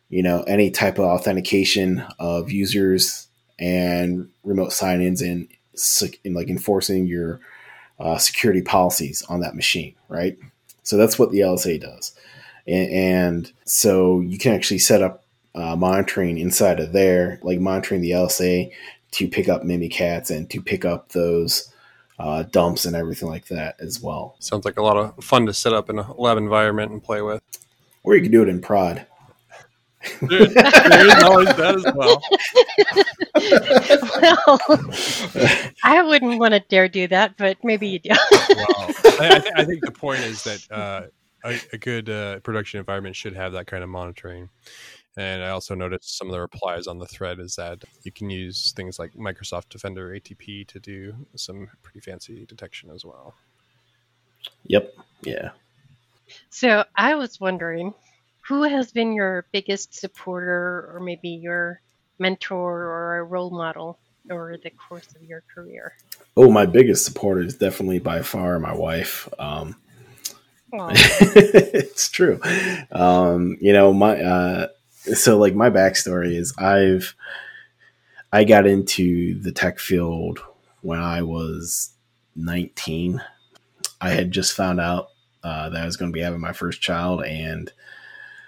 you 0.10 0.22
know 0.22 0.44
any 0.44 0.70
type 0.70 1.00
of 1.00 1.06
authentication 1.06 2.04
of 2.20 2.52
users 2.52 3.28
and 3.60 4.30
remote 4.44 4.74
sign-ins 4.74 5.22
and, 5.22 5.48
and 6.26 6.36
like 6.36 6.50
enforcing 6.50 7.06
your 7.06 7.40
uh, 8.00 8.18
security 8.18 8.62
policies 8.62 9.24
on 9.30 9.40
that 9.40 9.56
machine, 9.56 9.96
right? 10.10 10.38
So 10.84 10.98
that's 10.98 11.18
what 11.18 11.32
the 11.32 11.40
LSA 11.40 11.80
does. 11.82 12.14
And, 12.68 12.92
and 12.92 13.52
so 13.66 14.20
you 14.20 14.38
can 14.38 14.54
actually 14.54 14.80
set 14.80 15.02
up 15.02 15.23
uh, 15.56 15.76
monitoring 15.76 16.38
inside 16.38 16.80
of 16.80 16.94
there, 16.94 17.40
like 17.44 17.60
monitoring 17.60 18.02
the 18.02 18.12
LSA 18.12 18.72
to 19.12 19.28
pick 19.28 19.48
up 19.48 19.64
Mimikatz 19.64 20.32
and 20.32 20.50
to 20.50 20.62
pick 20.62 20.86
up 20.86 21.10
those 21.10 21.72
uh, 22.20 22.44
dumps 22.44 22.86
and 22.86 22.96
everything 22.96 23.30
like 23.30 23.48
that 23.48 23.76
as 23.80 24.02
well. 24.02 24.36
Sounds 24.40 24.66
like 24.66 24.78
a 24.78 24.84
lot 24.84 24.98
of 24.98 25.24
fun 25.24 25.46
to 25.46 25.54
set 25.54 25.74
up 25.74 25.90
in 25.90 26.00
a 26.00 26.14
lab 26.14 26.38
environment 26.38 26.92
and 26.92 27.04
play 27.04 27.22
with. 27.22 27.42
Or 28.04 28.16
you 28.16 28.22
can 28.22 28.32
do 28.32 28.42
it 28.42 28.50
in 28.50 28.62
prod. 28.62 29.06
there 30.22 30.42
is 30.42 31.24
always 31.24 31.48
that 31.56 31.76
as 31.76 31.94
well. 31.96 32.22
well, 34.22 35.70
I 35.84 36.02
wouldn't 36.02 36.40
want 36.40 36.54
to 36.54 36.60
dare 36.60 36.90
do 36.90 37.08
that, 37.08 37.38
but 37.38 37.58
maybe 37.64 37.88
you 37.88 38.00
do. 38.00 38.10
well, 38.10 38.92
I, 39.20 39.30
I, 39.32 39.40
th- 39.40 39.54
I, 39.56 39.64
think 39.64 39.86
the 39.86 39.92
point 39.92 40.22
is 40.22 40.44
that 40.44 40.68
uh, 40.70 41.04
a, 41.46 41.60
a, 41.72 41.78
good 41.78 42.10
uh, 42.10 42.40
production 42.40 42.80
environment 42.80 43.16
should 43.16 43.34
have 43.36 43.54
that 43.54 43.68
kind 43.68 43.82
of 43.82 43.90
monitoring. 43.90 44.50
And 45.16 45.44
I 45.44 45.50
also 45.50 45.76
noticed 45.76 46.18
some 46.18 46.28
of 46.28 46.34
the 46.34 46.42
replies 46.42 46.88
on 46.88 46.98
the 46.98 47.06
thread 47.06 47.40
is 47.40 47.56
that 47.56 47.84
you 48.04 48.12
can 48.12 48.30
use 48.30 48.72
things 48.72 48.98
like 48.98 49.14
Microsoft 49.14 49.70
Defender 49.70 50.10
ATP 50.10 50.68
to 50.68 50.80
do 50.80 51.14
some 51.36 51.70
pretty 51.84 52.00
fancy 52.00 52.46
detection 52.46 52.90
as 52.90 53.06
well. 53.06 53.36
Yep. 54.66 54.94
Yeah. 55.24 55.52
So 56.50 56.84
I 56.96 57.16
was 57.16 57.40
wondering 57.40 57.94
who 58.48 58.64
has 58.64 58.92
been 58.92 59.14
your 59.14 59.46
biggest 59.52 59.94
supporter 59.94 60.92
or 60.94 61.00
maybe 61.00 61.30
your 61.30 61.80
mentor 62.20 62.86
or 62.86 63.18
a 63.20 63.24
role 63.24 63.52
model 63.52 64.00
over 64.30 64.58
the 64.62 64.70
course 64.72 65.08
of 65.16 65.24
your 65.24 65.44
career? 65.54 65.94
Oh, 66.36 66.50
my 66.50 66.66
biggest 66.66 67.06
supporter 67.06 67.42
is 67.42 67.56
definitely 67.56 68.00
by 68.00 68.22
far 68.22 68.60
my 68.60 68.74
wife. 68.74 69.30
Um, 69.40 69.76
it's 70.74 72.10
true. 72.10 72.40
Um, 72.92 73.58
you 73.62 73.74
know, 73.74 73.94
my 73.94 74.20
uh, 74.20 74.68
so 75.14 75.38
like 75.38 75.56
my 75.56 75.70
backstory 75.70 76.36
is 76.36 76.54
I've 76.58 77.16
I 78.32 78.44
got 78.44 78.66
into 78.66 79.40
the 79.40 79.52
tech 79.52 79.80
field 79.80 80.40
when 80.82 81.00
I 81.00 81.22
was 81.22 81.94
19. 82.36 83.22
I 84.02 84.10
had 84.10 84.32
just 84.32 84.56
found 84.56 84.80
out 84.80 85.10
uh, 85.44 85.70
that 85.70 85.82
I 85.82 85.86
was 85.86 85.98
going 85.98 86.12
to 86.12 86.16
be 86.16 86.22
having 86.22 86.40
my 86.40 86.54
first 86.54 86.82
child, 86.82 87.24
and 87.24 87.72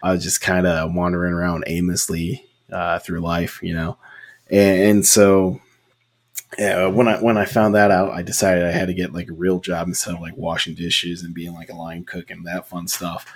I 0.02 0.12
was 0.12 0.24
just 0.24 0.42
kind 0.42 0.66
of 0.66 0.94
wandering 0.94 1.34
around 1.34 1.66
aimlessly 1.68 2.46
uh, 2.72 3.00
through 3.00 3.20
life, 3.20 3.60
you 3.62 3.74
know, 3.74 3.98
and, 4.50 4.82
and 4.82 5.06
so 5.06 5.62
yeah, 6.58 6.88
when 6.88 7.08
I 7.08 7.22
when 7.22 7.38
I 7.38 7.46
found 7.46 7.76
that 7.76 7.92
out, 7.92 8.12
I 8.12 8.22
decided 8.22 8.66
I 8.66 8.72
had 8.72 8.88
to 8.88 8.94
get 8.94 9.14
like 9.14 9.30
a 9.30 9.34
real 9.34 9.60
job 9.60 9.88
instead 9.88 10.14
of 10.14 10.22
like 10.22 10.38
washing 10.38 10.74
dishes 10.74 11.22
and 11.24 11.34
being 11.34 11.54
like 11.54 11.70
a 11.70 11.76
line 11.76 12.06
cook 12.06 12.32
and 12.32 12.46
that 12.46 12.68
fun 12.68 12.88
stuff. 12.88 13.32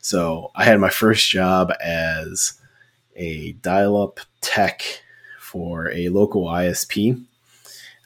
So 0.00 0.50
I 0.54 0.64
had 0.64 0.80
my 0.80 0.90
first 0.90 1.28
job 1.28 1.72
as 1.80 2.54
a 3.16 3.52
dial-up 3.52 4.20
tech 4.40 4.82
for 5.40 5.90
a 5.90 6.08
local 6.08 6.44
ISP, 6.44 7.24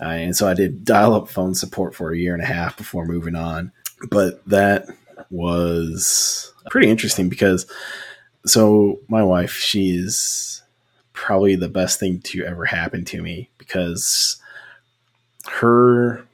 uh, 0.00 0.04
and 0.04 0.36
so 0.36 0.48
I 0.48 0.54
did 0.54 0.84
dial-up 0.84 1.28
phone 1.28 1.54
support 1.54 1.94
for 1.94 2.12
a 2.12 2.18
year 2.18 2.34
and 2.34 2.42
a 2.42 2.46
half 2.46 2.76
before 2.76 3.06
moving 3.06 3.36
on. 3.36 3.72
But 4.10 4.44
that 4.46 4.86
was 5.30 6.52
pretty 6.70 6.90
interesting 6.90 7.28
because 7.28 7.66
so 8.46 9.00
my 9.08 9.22
wife, 9.22 9.52
she 9.52 9.90
is 9.90 10.62
probably 11.12 11.54
the 11.54 11.68
best 11.68 12.00
thing 12.00 12.20
to 12.20 12.44
ever 12.44 12.64
happen 12.64 13.04
to 13.04 13.22
me 13.22 13.48
because 13.58 14.40
her 15.46 16.24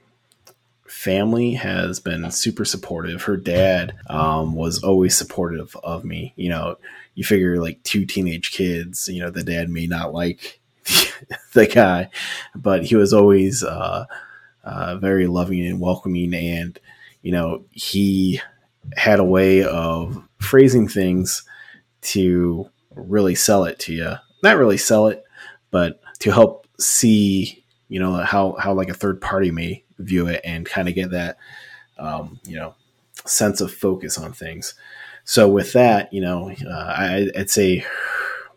family 0.99 1.52
has 1.52 2.00
been 2.00 2.28
super 2.33 2.64
supportive. 2.64 3.23
Her 3.23 3.37
dad 3.37 3.95
um, 4.09 4.55
was 4.57 4.83
always 4.83 5.17
supportive 5.17 5.76
of 5.85 6.05
me. 6.05 6.33
You 6.35 6.49
know, 6.49 6.76
you 7.14 7.23
figure 7.23 7.62
like 7.62 7.81
two 7.85 8.05
teenage 8.05 8.50
kids, 8.50 9.07
you 9.07 9.21
know, 9.21 9.31
the 9.31 9.45
dad 9.45 9.71
may 9.71 9.87
not 9.87 10.12
like 10.12 10.61
the 11.52 11.69
guy, 11.69 12.11
but 12.57 12.85
he 12.85 12.97
was 12.97 13.12
always 13.12 13.62
uh, 13.62 14.07
uh, 14.64 14.97
very 14.97 15.28
loving 15.28 15.64
and 15.64 15.81
welcoming. 15.81 16.35
And, 16.35 16.81
you 17.23 17.31
know, 17.31 17.64
he 17.71 18.40
had 18.97 19.21
a 19.21 19.25
way 19.25 19.62
of 19.62 20.21
phrasing 20.40 20.88
things 20.88 21.45
to 22.02 22.69
really 22.97 23.37
sell 23.37 23.64
it 23.67 23.78
to 23.81 23.93
you. 23.93 24.14
Not 24.43 24.57
really 24.57 24.78
sell 24.78 25.07
it, 25.07 25.23
but 25.71 26.00
to 26.19 26.33
help 26.33 26.67
see, 26.81 27.64
you 27.88 28.00
know, 28.00 28.14
how, 28.14 28.57
how 28.59 28.75
like 28.75 28.88
a 28.88 28.95
third 28.95 29.21
party 29.21 29.52
may 29.52 29.85
view 29.99 30.26
it 30.26 30.40
and 30.45 30.67
kind 30.67 30.88
of 30.88 30.95
get 30.95 31.11
that, 31.11 31.38
um, 31.99 32.40
you 32.45 32.57
know, 32.57 32.75
sense 33.25 33.61
of 33.61 33.73
focus 33.73 34.19
on 34.19 34.33
things. 34.33 34.75
So 35.25 35.49
with 35.49 35.73
that, 35.75 36.12
you 36.12 36.21
know, 36.21 36.50
uh, 36.50 36.95
I, 36.97 37.28
would 37.37 37.50
say 37.50 37.85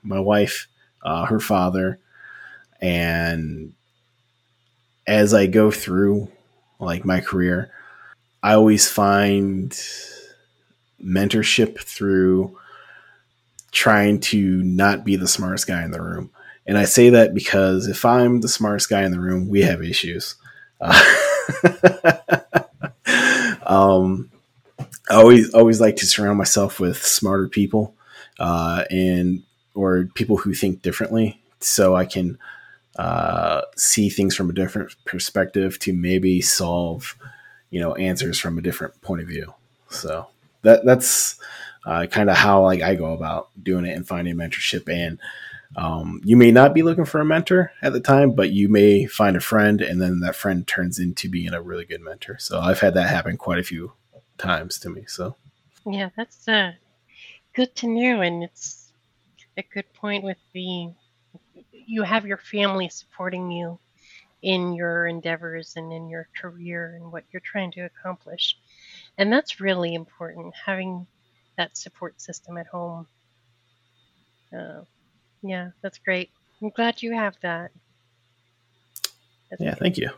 my 0.03 0.19
wife, 0.19 0.67
uh, 1.03 1.25
her 1.25 1.39
father, 1.39 1.99
and 2.79 3.73
as 5.05 5.33
I 5.33 5.47
go 5.47 5.71
through 5.71 6.29
like 6.79 7.05
my 7.05 7.19
career, 7.19 7.71
I 8.41 8.53
always 8.53 8.89
find 8.89 9.71
mentorship 11.03 11.79
through 11.79 12.57
trying 13.71 14.19
to 14.19 14.63
not 14.63 15.03
be 15.03 15.15
the 15.15 15.27
smartest 15.27 15.67
guy 15.67 15.83
in 15.83 15.91
the 15.91 16.01
room. 16.01 16.29
And 16.65 16.77
I 16.77 16.85
say 16.85 17.09
that 17.09 17.33
because 17.33 17.87
if 17.87 18.05
I'm 18.05 18.41
the 18.41 18.47
smartest 18.47 18.89
guy 18.89 19.03
in 19.03 19.11
the 19.11 19.19
room, 19.19 19.47
we 19.47 19.61
have 19.61 19.83
issues. 19.83 20.35
Uh, 20.79 21.27
um, 23.65 24.29
I 25.09 25.15
always 25.15 25.53
always 25.53 25.81
like 25.81 25.97
to 25.97 26.05
surround 26.05 26.37
myself 26.37 26.79
with 26.79 27.03
smarter 27.03 27.47
people 27.47 27.95
uh, 28.39 28.85
and 28.89 29.43
or 29.73 30.05
people 30.15 30.37
who 30.37 30.53
think 30.53 30.81
differently, 30.81 31.41
so 31.59 31.95
I 31.95 32.05
can 32.05 32.37
uh, 32.97 33.61
see 33.75 34.09
things 34.09 34.35
from 34.35 34.49
a 34.49 34.53
different 34.53 34.95
perspective 35.05 35.79
to 35.79 35.93
maybe 35.93 36.41
solve 36.41 37.15
you 37.69 37.79
know 37.79 37.95
answers 37.95 38.37
from 38.37 38.57
a 38.57 38.61
different 38.61 39.01
point 39.01 39.21
of 39.21 39.27
view. 39.27 39.53
So 39.89 40.27
that 40.61 40.85
that's 40.85 41.39
uh, 41.85 42.05
kind 42.07 42.29
of 42.29 42.37
how 42.37 42.63
like 42.63 42.81
I 42.81 42.95
go 42.95 43.13
about 43.13 43.49
doing 43.61 43.85
it 43.85 43.95
and 43.95 44.07
finding 44.07 44.35
mentorship. 44.35 44.89
And 44.89 45.19
um, 45.75 46.21
you 46.23 46.35
may 46.35 46.51
not 46.51 46.73
be 46.73 46.83
looking 46.83 47.05
for 47.05 47.21
a 47.21 47.25
mentor 47.25 47.71
at 47.81 47.93
the 47.93 47.99
time, 48.01 48.31
but 48.31 48.51
you 48.51 48.67
may 48.67 49.05
find 49.05 49.37
a 49.37 49.41
friend, 49.41 49.81
and 49.81 50.01
then 50.01 50.19
that 50.19 50.35
friend 50.35 50.67
turns 50.67 50.99
into 50.99 51.29
being 51.29 51.53
a 51.53 51.61
really 51.61 51.85
good 51.85 52.01
mentor. 52.01 52.37
So 52.39 52.59
I've 52.59 52.79
had 52.79 52.93
that 52.95 53.09
happen 53.09 53.37
quite 53.37 53.59
a 53.59 53.63
few 53.63 53.93
times 54.37 54.79
to 54.79 54.89
me. 54.89 55.05
So 55.07 55.35
yeah, 55.85 56.09
that's 56.17 56.47
uh, 56.47 56.73
good 57.53 57.73
to 57.77 57.87
know, 57.87 58.21
and 58.21 58.43
it's 58.43 58.91
a 59.57 59.63
good 59.63 59.91
point 59.93 60.23
with 60.23 60.37
the 60.53 60.89
you 61.71 62.03
have 62.03 62.25
your 62.25 62.37
family 62.37 62.89
supporting 62.89 63.51
you 63.51 63.79
in 64.41 64.73
your 64.73 65.07
endeavors 65.07 65.75
and 65.75 65.91
in 65.93 66.09
your 66.09 66.27
career 66.39 66.93
and 66.95 67.11
what 67.11 67.23
you're 67.31 67.41
trying 67.41 67.71
to 67.71 67.81
accomplish. 67.81 68.57
And 69.17 69.31
that's 69.31 69.61
really 69.61 69.93
important, 69.93 70.53
having 70.65 71.05
that 71.57 71.77
support 71.77 72.19
system 72.21 72.57
at 72.57 72.67
home. 72.67 73.07
Uh, 74.57 74.81
yeah, 75.41 75.69
that's 75.81 75.97
great. 75.97 76.29
I'm 76.61 76.69
glad 76.69 77.01
you 77.01 77.13
have 77.13 77.35
that. 77.41 77.71
That's 79.49 79.61
yeah, 79.61 79.71
great. 79.71 79.79
thank 79.79 79.97
you. 79.97 80.09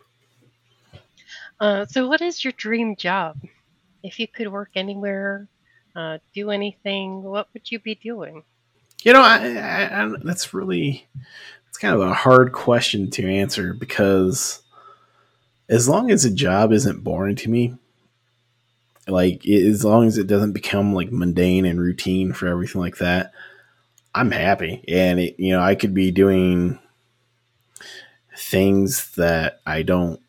Uh, 1.59 1.85
so, 1.85 2.07
what 2.07 2.21
is 2.21 2.43
your 2.43 2.53
dream 2.53 2.95
job? 2.95 3.37
If 4.03 4.19
you 4.19 4.27
could 4.27 4.51
work 4.51 4.71
anywhere, 4.75 5.47
uh, 5.95 6.17
do 6.33 6.51
anything, 6.51 7.23
what 7.23 7.47
would 7.53 7.71
you 7.71 7.79
be 7.79 7.95
doing? 7.95 8.43
You 9.03 9.13
know, 9.13 9.21
I, 9.21 9.55
I, 9.55 10.03
I, 10.03 10.11
that's 10.23 10.53
really 10.53 11.07
it's 11.69 11.77
kind 11.77 11.95
of 11.95 12.01
a 12.01 12.13
hard 12.13 12.51
question 12.51 13.09
to 13.11 13.27
answer 13.27 13.73
because 13.73 14.61
as 15.69 15.89
long 15.89 16.11
as 16.11 16.25
a 16.25 16.31
job 16.31 16.71
isn't 16.71 17.03
boring 17.03 17.35
to 17.37 17.49
me, 17.49 17.75
like 19.07 19.47
as 19.47 19.83
long 19.83 20.07
as 20.07 20.17
it 20.17 20.27
doesn't 20.27 20.53
become 20.53 20.93
like 20.93 21.11
mundane 21.11 21.65
and 21.65 21.81
routine 21.81 22.31
for 22.31 22.47
everything 22.47 22.79
like 22.79 22.97
that, 22.97 23.33
I'm 24.15 24.31
happy. 24.31 24.83
And 24.87 25.19
it, 25.19 25.39
you 25.39 25.51
know, 25.51 25.61
I 25.61 25.75
could 25.75 25.93
be 25.93 26.11
doing 26.11 26.79
things 28.37 29.11
that 29.15 29.61
I 29.65 29.81
don't 29.81 30.19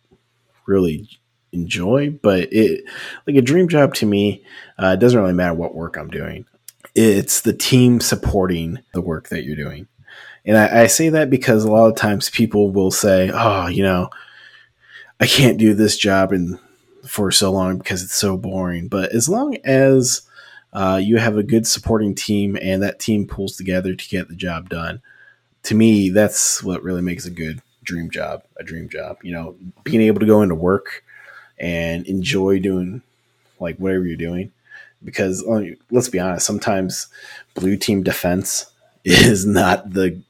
really 0.66 1.08
enjoy, 1.52 2.10
but 2.10 2.52
it 2.52 2.84
like 3.26 3.36
a 3.36 3.42
dream 3.42 3.68
job 3.68 3.94
to 3.94 4.06
me. 4.06 4.44
Uh, 4.78 4.88
it 4.88 5.00
doesn't 5.00 5.20
really 5.20 5.32
matter 5.32 5.54
what 5.54 5.74
work 5.74 5.96
I'm 5.96 6.10
doing. 6.10 6.46
It's 6.94 7.40
the 7.40 7.52
team 7.52 8.00
supporting 8.00 8.78
the 8.92 9.00
work 9.00 9.28
that 9.28 9.44
you're 9.44 9.56
doing. 9.56 9.88
And 10.44 10.56
I, 10.56 10.82
I 10.82 10.86
say 10.86 11.08
that 11.08 11.30
because 11.30 11.64
a 11.64 11.70
lot 11.70 11.88
of 11.88 11.96
times 11.96 12.30
people 12.30 12.70
will 12.70 12.90
say, 12.90 13.30
"Oh, 13.32 13.66
you 13.66 13.82
know, 13.82 14.10
I 15.20 15.26
can't 15.26 15.58
do 15.58 15.74
this 15.74 15.96
job 15.96 16.32
and 16.32 16.58
for 17.06 17.30
so 17.30 17.50
long 17.52 17.78
because 17.78 18.02
it's 18.02 18.14
so 18.14 18.37
boring." 18.37 18.88
But 18.88 19.12
as 19.12 19.28
long 19.28 19.56
as 19.64 20.22
uh, 20.74 21.00
you 21.02 21.16
have 21.18 21.37
a 21.37 21.42
good 21.42 21.66
supporting 21.66 22.14
team 22.14 22.58
and 22.60 22.82
that 22.82 22.98
team 22.98 23.26
pulls 23.26 23.56
together 23.56 23.94
to 23.94 24.08
get 24.08 24.28
the 24.28 24.34
job 24.34 24.68
done, 24.68 25.00
to 25.64 25.74
me, 25.74 26.10
that's 26.10 26.62
what 26.62 26.82
really 26.82 27.02
makes 27.02 27.24
a 27.24 27.30
good 27.30 27.62
dream 27.82 28.10
job 28.10 28.42
a 28.58 28.64
dream 28.64 28.88
job. 28.88 29.18
You 29.22 29.32
know, 29.32 29.56
being 29.84 30.02
able 30.02 30.20
to 30.20 30.26
go 30.26 30.42
into 30.42 30.54
work 30.54 31.04
and 31.58 32.06
enjoy 32.06 32.58
doing 32.58 33.02
like 33.60 33.76
whatever 33.76 34.06
you're 34.06 34.16
doing. 34.16 34.52
Because 35.02 35.44
let's 35.90 36.08
be 36.08 36.18
honest, 36.18 36.46
sometimes 36.46 37.08
blue 37.54 37.76
team 37.76 38.02
defense 38.02 38.66
is 39.04 39.44
not 39.46 39.92
the 39.92 40.20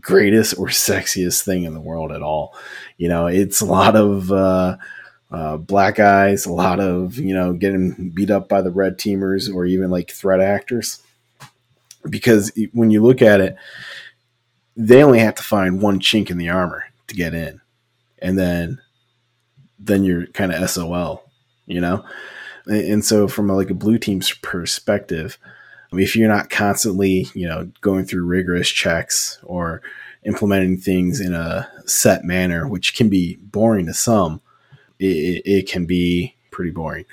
greatest 0.00 0.58
or 0.58 0.66
sexiest 0.66 1.42
thing 1.42 1.64
in 1.64 1.74
the 1.74 1.80
world 1.80 2.12
at 2.12 2.22
all. 2.22 2.54
You 2.98 3.08
know, 3.08 3.26
it's 3.26 3.60
a 3.60 3.66
lot 3.66 3.96
of 3.96 4.30
uh, 4.30 4.76
uh, 5.30 5.56
black 5.56 6.00
eyes, 6.00 6.46
a 6.46 6.52
lot 6.52 6.80
of 6.80 7.16
you 7.16 7.34
know 7.34 7.52
getting 7.52 8.10
beat 8.10 8.30
up 8.30 8.48
by 8.48 8.62
the 8.62 8.70
red 8.70 8.98
teamers 8.98 9.52
or 9.52 9.66
even 9.66 9.90
like 9.90 10.10
threat 10.10 10.40
actors. 10.40 11.02
Because 12.08 12.52
when 12.72 12.90
you 12.90 13.02
look 13.02 13.20
at 13.20 13.40
it, 13.40 13.56
they 14.76 15.02
only 15.02 15.18
have 15.18 15.34
to 15.34 15.42
find 15.42 15.82
one 15.82 16.00
chink 16.00 16.30
in 16.30 16.38
the 16.38 16.48
armor 16.48 16.84
to 17.08 17.14
get 17.14 17.34
in, 17.34 17.60
and 18.20 18.38
then 18.38 18.80
then 19.78 20.04
you're 20.04 20.26
kind 20.28 20.52
of 20.52 20.68
SOL, 20.70 21.24
you 21.66 21.80
know. 21.80 22.04
And 22.66 23.04
so, 23.04 23.28
from 23.28 23.48
a, 23.50 23.54
like 23.54 23.70
a 23.70 23.74
blue 23.74 23.98
team's 23.98 24.32
perspective, 24.32 25.38
if 25.92 26.14
you're 26.14 26.28
not 26.28 26.50
constantly, 26.50 27.28
you 27.34 27.48
know, 27.48 27.70
going 27.80 28.04
through 28.04 28.26
rigorous 28.26 28.68
checks 28.68 29.38
or 29.42 29.80
implementing 30.24 30.76
things 30.76 31.20
in 31.20 31.34
a 31.34 31.68
set 31.86 32.24
manner, 32.24 32.68
which 32.68 32.94
can 32.94 33.08
be 33.08 33.36
boring 33.36 33.86
to 33.86 33.94
some, 33.94 34.42
it, 34.98 35.42
it 35.44 35.68
can 35.68 35.86
be 35.86 36.34
pretty 36.50 36.70
boring. 36.70 37.04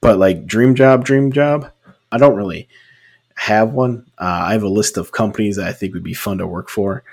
But 0.00 0.18
like 0.18 0.46
dream 0.46 0.74
job, 0.74 1.04
dream 1.04 1.32
job, 1.32 1.70
I 2.12 2.18
don't 2.18 2.36
really 2.36 2.68
have 3.34 3.72
one. 3.72 4.06
Uh, 4.18 4.42
I 4.46 4.52
have 4.52 4.62
a 4.62 4.68
list 4.68 4.96
of 4.96 5.12
companies 5.12 5.56
that 5.56 5.68
I 5.68 5.72
think 5.72 5.94
would 5.94 6.04
be 6.04 6.14
fun 6.14 6.38
to 6.38 6.46
work 6.46 6.68
for. 6.68 7.04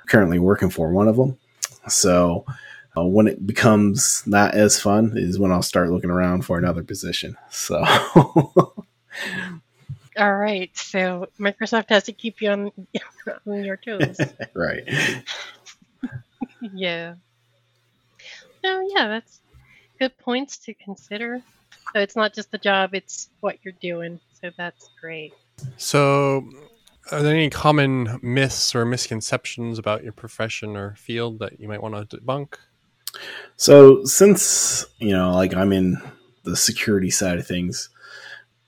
I'm 0.00 0.06
currently 0.06 0.38
working 0.38 0.70
for 0.70 0.92
one 0.92 1.08
of 1.08 1.16
them. 1.16 1.38
So 1.88 2.44
uh, 2.96 3.04
when 3.04 3.26
it 3.26 3.46
becomes 3.46 4.22
not 4.26 4.54
as 4.54 4.80
fun 4.80 5.12
is 5.16 5.38
when 5.38 5.52
I'll 5.52 5.62
start 5.62 5.90
looking 5.90 6.10
around 6.10 6.44
for 6.44 6.58
another 6.58 6.82
position. 6.82 7.36
So 7.50 7.84
All 10.18 10.36
right. 10.36 10.76
So 10.76 11.28
Microsoft 11.38 11.88
has 11.88 12.04
to 12.04 12.12
keep 12.12 12.40
you 12.42 12.50
on, 12.50 12.72
on 13.46 13.64
your 13.64 13.76
toes. 13.76 14.20
right. 14.54 14.84
yeah. 16.60 17.14
Oh, 18.64 18.88
yeah, 18.94 19.08
that's 19.08 19.40
good 20.02 20.18
points 20.18 20.56
to 20.56 20.74
consider. 20.74 21.40
So 21.92 22.00
it's 22.00 22.16
not 22.16 22.34
just 22.34 22.50
the 22.50 22.58
job, 22.58 22.92
it's 22.92 23.28
what 23.40 23.58
you're 23.62 23.74
doing. 23.80 24.18
So 24.40 24.50
that's 24.56 24.90
great. 25.00 25.32
So, 25.76 26.44
are 27.12 27.22
there 27.22 27.34
any 27.34 27.50
common 27.50 28.18
myths 28.20 28.74
or 28.74 28.84
misconceptions 28.84 29.78
about 29.78 30.02
your 30.02 30.12
profession 30.12 30.76
or 30.76 30.96
field 30.96 31.38
that 31.38 31.60
you 31.60 31.68
might 31.68 31.80
want 31.80 32.10
to 32.10 32.16
debunk? 32.16 32.54
So, 33.56 34.04
since, 34.04 34.86
you 34.98 35.12
know, 35.12 35.32
like 35.34 35.54
I'm 35.54 35.72
in 35.72 36.02
the 36.42 36.56
security 36.56 37.10
side 37.10 37.38
of 37.38 37.46
things, 37.46 37.88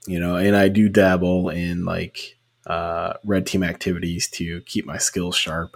you 0.07 0.21
know, 0.21 0.37
and 0.37 0.55
I 0.55 0.69
do 0.69 0.87
dabble 0.87 1.49
in 1.49 1.83
like 1.83 2.37
uh, 2.65 3.13
red 3.25 3.45
team 3.45 3.63
activities 3.63 4.29
to 4.29 4.61
keep 4.61 4.85
my 4.85 4.97
skills 4.97 5.35
sharp. 5.35 5.75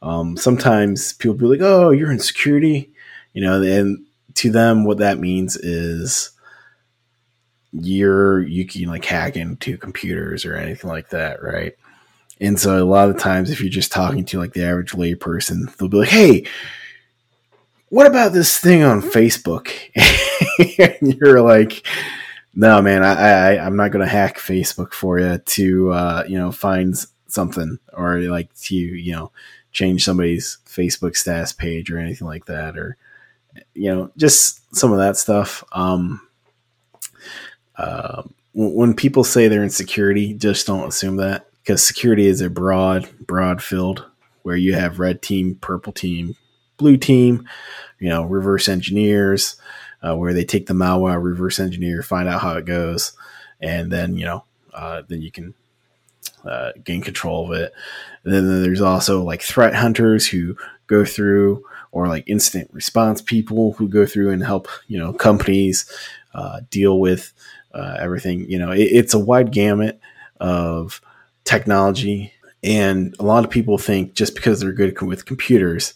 Um, 0.00 0.38
sometimes 0.38 1.12
people 1.12 1.34
be 1.36 1.44
like, 1.44 1.60
"Oh, 1.60 1.90
you're 1.90 2.10
in 2.10 2.18
security," 2.18 2.90
you 3.34 3.42
know, 3.42 3.60
and 3.62 4.04
to 4.34 4.50
them, 4.50 4.84
what 4.84 4.98
that 4.98 5.18
means 5.18 5.56
is 5.56 6.30
you're 7.72 8.40
you 8.42 8.66
can 8.66 8.84
like 8.86 9.04
hack 9.04 9.36
into 9.36 9.78
computers 9.78 10.44
or 10.44 10.56
anything 10.56 10.90
like 10.90 11.10
that, 11.10 11.42
right? 11.42 11.74
And 12.40 12.58
so 12.58 12.82
a 12.82 12.84
lot 12.84 13.08
of 13.08 13.18
times, 13.18 13.50
if 13.50 13.60
you're 13.60 13.70
just 13.70 13.92
talking 13.92 14.24
to 14.26 14.38
like 14.38 14.52
the 14.52 14.64
average 14.64 14.92
layperson, 14.92 15.74
they'll 15.76 15.88
be 15.88 15.98
like, 15.98 16.08
"Hey." 16.08 16.44
What 17.88 18.06
about 18.06 18.32
this 18.32 18.56
thing 18.56 18.82
on 18.82 19.02
Facebook? 19.02 19.68
and 21.02 21.14
you're 21.14 21.42
like, 21.42 21.86
no, 22.54 22.82
man, 22.82 23.02
I, 23.04 23.56
I 23.56 23.66
I'm 23.66 23.76
not 23.76 23.90
gonna 23.90 24.06
hack 24.06 24.38
Facebook 24.38 24.92
for 24.92 25.18
you 25.18 25.38
to 25.38 25.90
uh, 25.92 26.24
you 26.26 26.38
know 26.38 26.52
find 26.52 26.94
something 27.28 27.78
or 27.92 28.20
like 28.20 28.54
to 28.62 28.74
you 28.74 29.12
know 29.12 29.30
change 29.72 30.04
somebody's 30.04 30.58
Facebook 30.66 31.16
status 31.16 31.52
page 31.52 31.90
or 31.90 31.98
anything 31.98 32.26
like 32.26 32.44
that 32.46 32.76
or 32.76 32.96
you 33.74 33.92
know 33.94 34.10
just 34.16 34.74
some 34.74 34.92
of 34.92 34.98
that 34.98 35.16
stuff. 35.16 35.64
Um, 35.72 36.26
uh, 37.76 38.22
when 38.54 38.94
people 38.94 39.24
say 39.24 39.48
they're 39.48 39.62
in 39.62 39.70
security, 39.70 40.34
just 40.34 40.66
don't 40.66 40.88
assume 40.88 41.16
that 41.16 41.46
because 41.62 41.84
security 41.84 42.26
is 42.26 42.40
a 42.40 42.50
broad 42.50 43.08
broad 43.26 43.62
field 43.62 44.04
where 44.42 44.56
you 44.56 44.74
have 44.74 44.98
red 44.98 45.22
team, 45.22 45.54
purple 45.60 45.92
team, 45.92 46.36
blue 46.76 46.96
team, 46.96 47.48
you 47.98 48.08
know, 48.08 48.24
reverse 48.24 48.68
engineers 48.68 49.56
uh, 50.02 50.16
where 50.16 50.34
they 50.34 50.44
take 50.44 50.66
the 50.66 50.74
malware, 50.74 51.22
reverse 51.22 51.60
engineer, 51.60 52.02
find 52.02 52.28
out 52.28 52.42
how 52.42 52.56
it 52.56 52.64
goes, 52.64 53.12
and 53.60 53.90
then 53.90 54.16
you 54.16 54.24
know, 54.24 54.44
uh, 54.74 55.02
then 55.08 55.22
you 55.22 55.30
can 55.30 55.54
uh, 56.44 56.72
gain 56.84 57.02
control 57.02 57.52
of 57.52 57.58
it. 57.58 57.72
And 58.24 58.34
then 58.34 58.62
there's 58.62 58.80
also 58.80 59.22
like 59.22 59.42
threat 59.42 59.74
hunters 59.74 60.26
who 60.26 60.56
go 60.86 61.04
through, 61.04 61.64
or 61.92 62.08
like 62.08 62.24
incident 62.26 62.68
response 62.72 63.22
people 63.22 63.72
who 63.74 63.88
go 63.88 64.04
through 64.04 64.30
and 64.30 64.42
help 64.42 64.68
you 64.88 64.98
know 64.98 65.12
companies 65.12 65.90
uh, 66.34 66.60
deal 66.70 66.98
with 66.98 67.32
uh, 67.74 67.96
everything. 68.00 68.48
You 68.50 68.58
know, 68.58 68.72
it, 68.72 68.82
it's 68.82 69.14
a 69.14 69.18
wide 69.18 69.52
gamut 69.52 70.00
of 70.40 71.00
technology, 71.44 72.32
and 72.62 73.14
a 73.18 73.24
lot 73.24 73.44
of 73.44 73.50
people 73.50 73.78
think 73.78 74.14
just 74.14 74.34
because 74.34 74.60
they're 74.60 74.72
good 74.72 75.00
with 75.02 75.26
computers, 75.26 75.94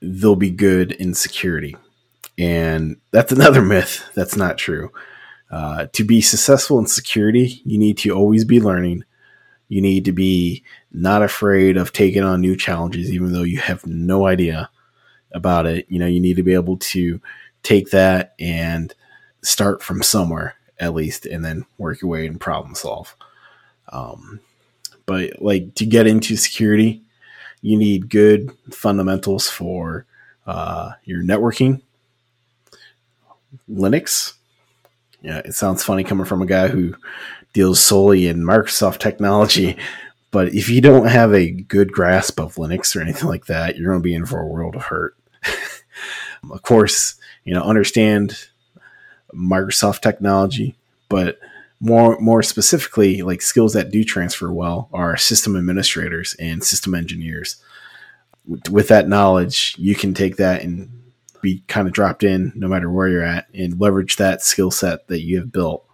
they'll 0.00 0.36
be 0.36 0.50
good 0.50 0.92
in 0.92 1.14
security. 1.14 1.76
And 2.38 2.96
that's 3.10 3.32
another 3.32 3.62
myth. 3.74 4.04
That's 4.14 4.36
not 4.36 4.58
true. 4.58 4.90
Uh, 5.50 5.86
to 5.92 6.04
be 6.04 6.20
successful 6.20 6.78
in 6.78 6.86
security, 6.86 7.62
you 7.64 7.78
need 7.78 7.98
to 7.98 8.10
always 8.10 8.44
be 8.44 8.60
learning. 8.60 9.04
You 9.68 9.80
need 9.80 10.04
to 10.04 10.12
be 10.12 10.62
not 10.92 11.22
afraid 11.22 11.76
of 11.76 11.92
taking 11.92 12.22
on 12.22 12.40
new 12.40 12.56
challenges, 12.56 13.10
even 13.12 13.32
though 13.32 13.42
you 13.42 13.58
have 13.58 13.86
no 13.86 14.26
idea 14.26 14.70
about 15.32 15.66
it. 15.66 15.86
You 15.88 15.98
know, 15.98 16.06
you 16.06 16.20
need 16.20 16.36
to 16.36 16.42
be 16.42 16.54
able 16.54 16.76
to 16.78 17.20
take 17.62 17.90
that 17.90 18.34
and 18.38 18.94
start 19.42 19.82
from 19.82 20.02
somewhere 20.02 20.54
at 20.78 20.94
least, 20.94 21.24
and 21.24 21.44
then 21.44 21.64
work 21.78 22.02
your 22.02 22.10
way 22.10 22.26
and 22.26 22.40
problem 22.40 22.74
solve. 22.74 23.16
Um, 23.90 24.40
but 25.06 25.40
like 25.40 25.74
to 25.76 25.86
get 25.86 26.06
into 26.06 26.36
security, 26.36 27.02
you 27.62 27.78
need 27.78 28.10
good 28.10 28.50
fundamentals 28.70 29.48
for 29.48 30.04
uh, 30.46 30.92
your 31.04 31.22
networking, 31.22 31.80
Linux. 33.70 34.34
Yeah, 35.22 35.38
it 35.38 35.54
sounds 35.54 35.82
funny 35.82 36.04
coming 36.04 36.26
from 36.26 36.42
a 36.42 36.46
guy 36.46 36.68
who 36.68 36.94
deals 37.54 37.80
solely 37.80 38.26
in 38.26 38.42
Microsoft 38.42 38.98
technology, 38.98 39.78
but 40.30 40.52
if 40.52 40.68
you 40.68 40.80
don't 40.80 41.06
have 41.06 41.32
a 41.32 41.50
good 41.50 41.92
grasp 41.92 42.40
of 42.40 42.56
Linux 42.56 42.94
or 42.94 43.00
anything 43.00 43.28
like 43.28 43.46
that, 43.46 43.76
you're 43.76 43.92
going 43.92 44.02
to 44.02 44.04
be 44.04 44.14
in 44.14 44.26
for 44.26 44.40
a 44.40 44.46
world 44.46 44.74
of 44.74 44.82
hurt. 44.82 45.16
of 46.50 46.62
course, 46.62 47.14
you 47.44 47.54
know, 47.54 47.62
understand 47.62 48.48
Microsoft 49.32 50.00
technology, 50.00 50.76
but 51.08 51.38
more 51.80 52.18
more 52.18 52.42
specifically, 52.42 53.22
like 53.22 53.42
skills 53.42 53.74
that 53.74 53.90
do 53.90 54.02
transfer 54.02 54.52
well 54.52 54.88
are 54.92 55.16
system 55.16 55.56
administrators 55.56 56.34
and 56.40 56.64
system 56.64 56.94
engineers. 56.94 57.56
With 58.70 58.88
that 58.88 59.08
knowledge, 59.08 59.76
you 59.78 59.94
can 59.94 60.14
take 60.14 60.36
that 60.36 60.62
and 60.62 60.90
be 61.40 61.62
kind 61.68 61.86
of 61.86 61.94
dropped 61.94 62.24
in 62.24 62.52
no 62.56 62.66
matter 62.66 62.90
where 62.90 63.08
you're 63.08 63.22
at 63.22 63.46
and 63.54 63.80
leverage 63.80 64.16
that 64.16 64.42
skill 64.42 64.70
set 64.70 65.06
that 65.08 65.20
you 65.20 65.38
have 65.38 65.52
built 65.52 65.86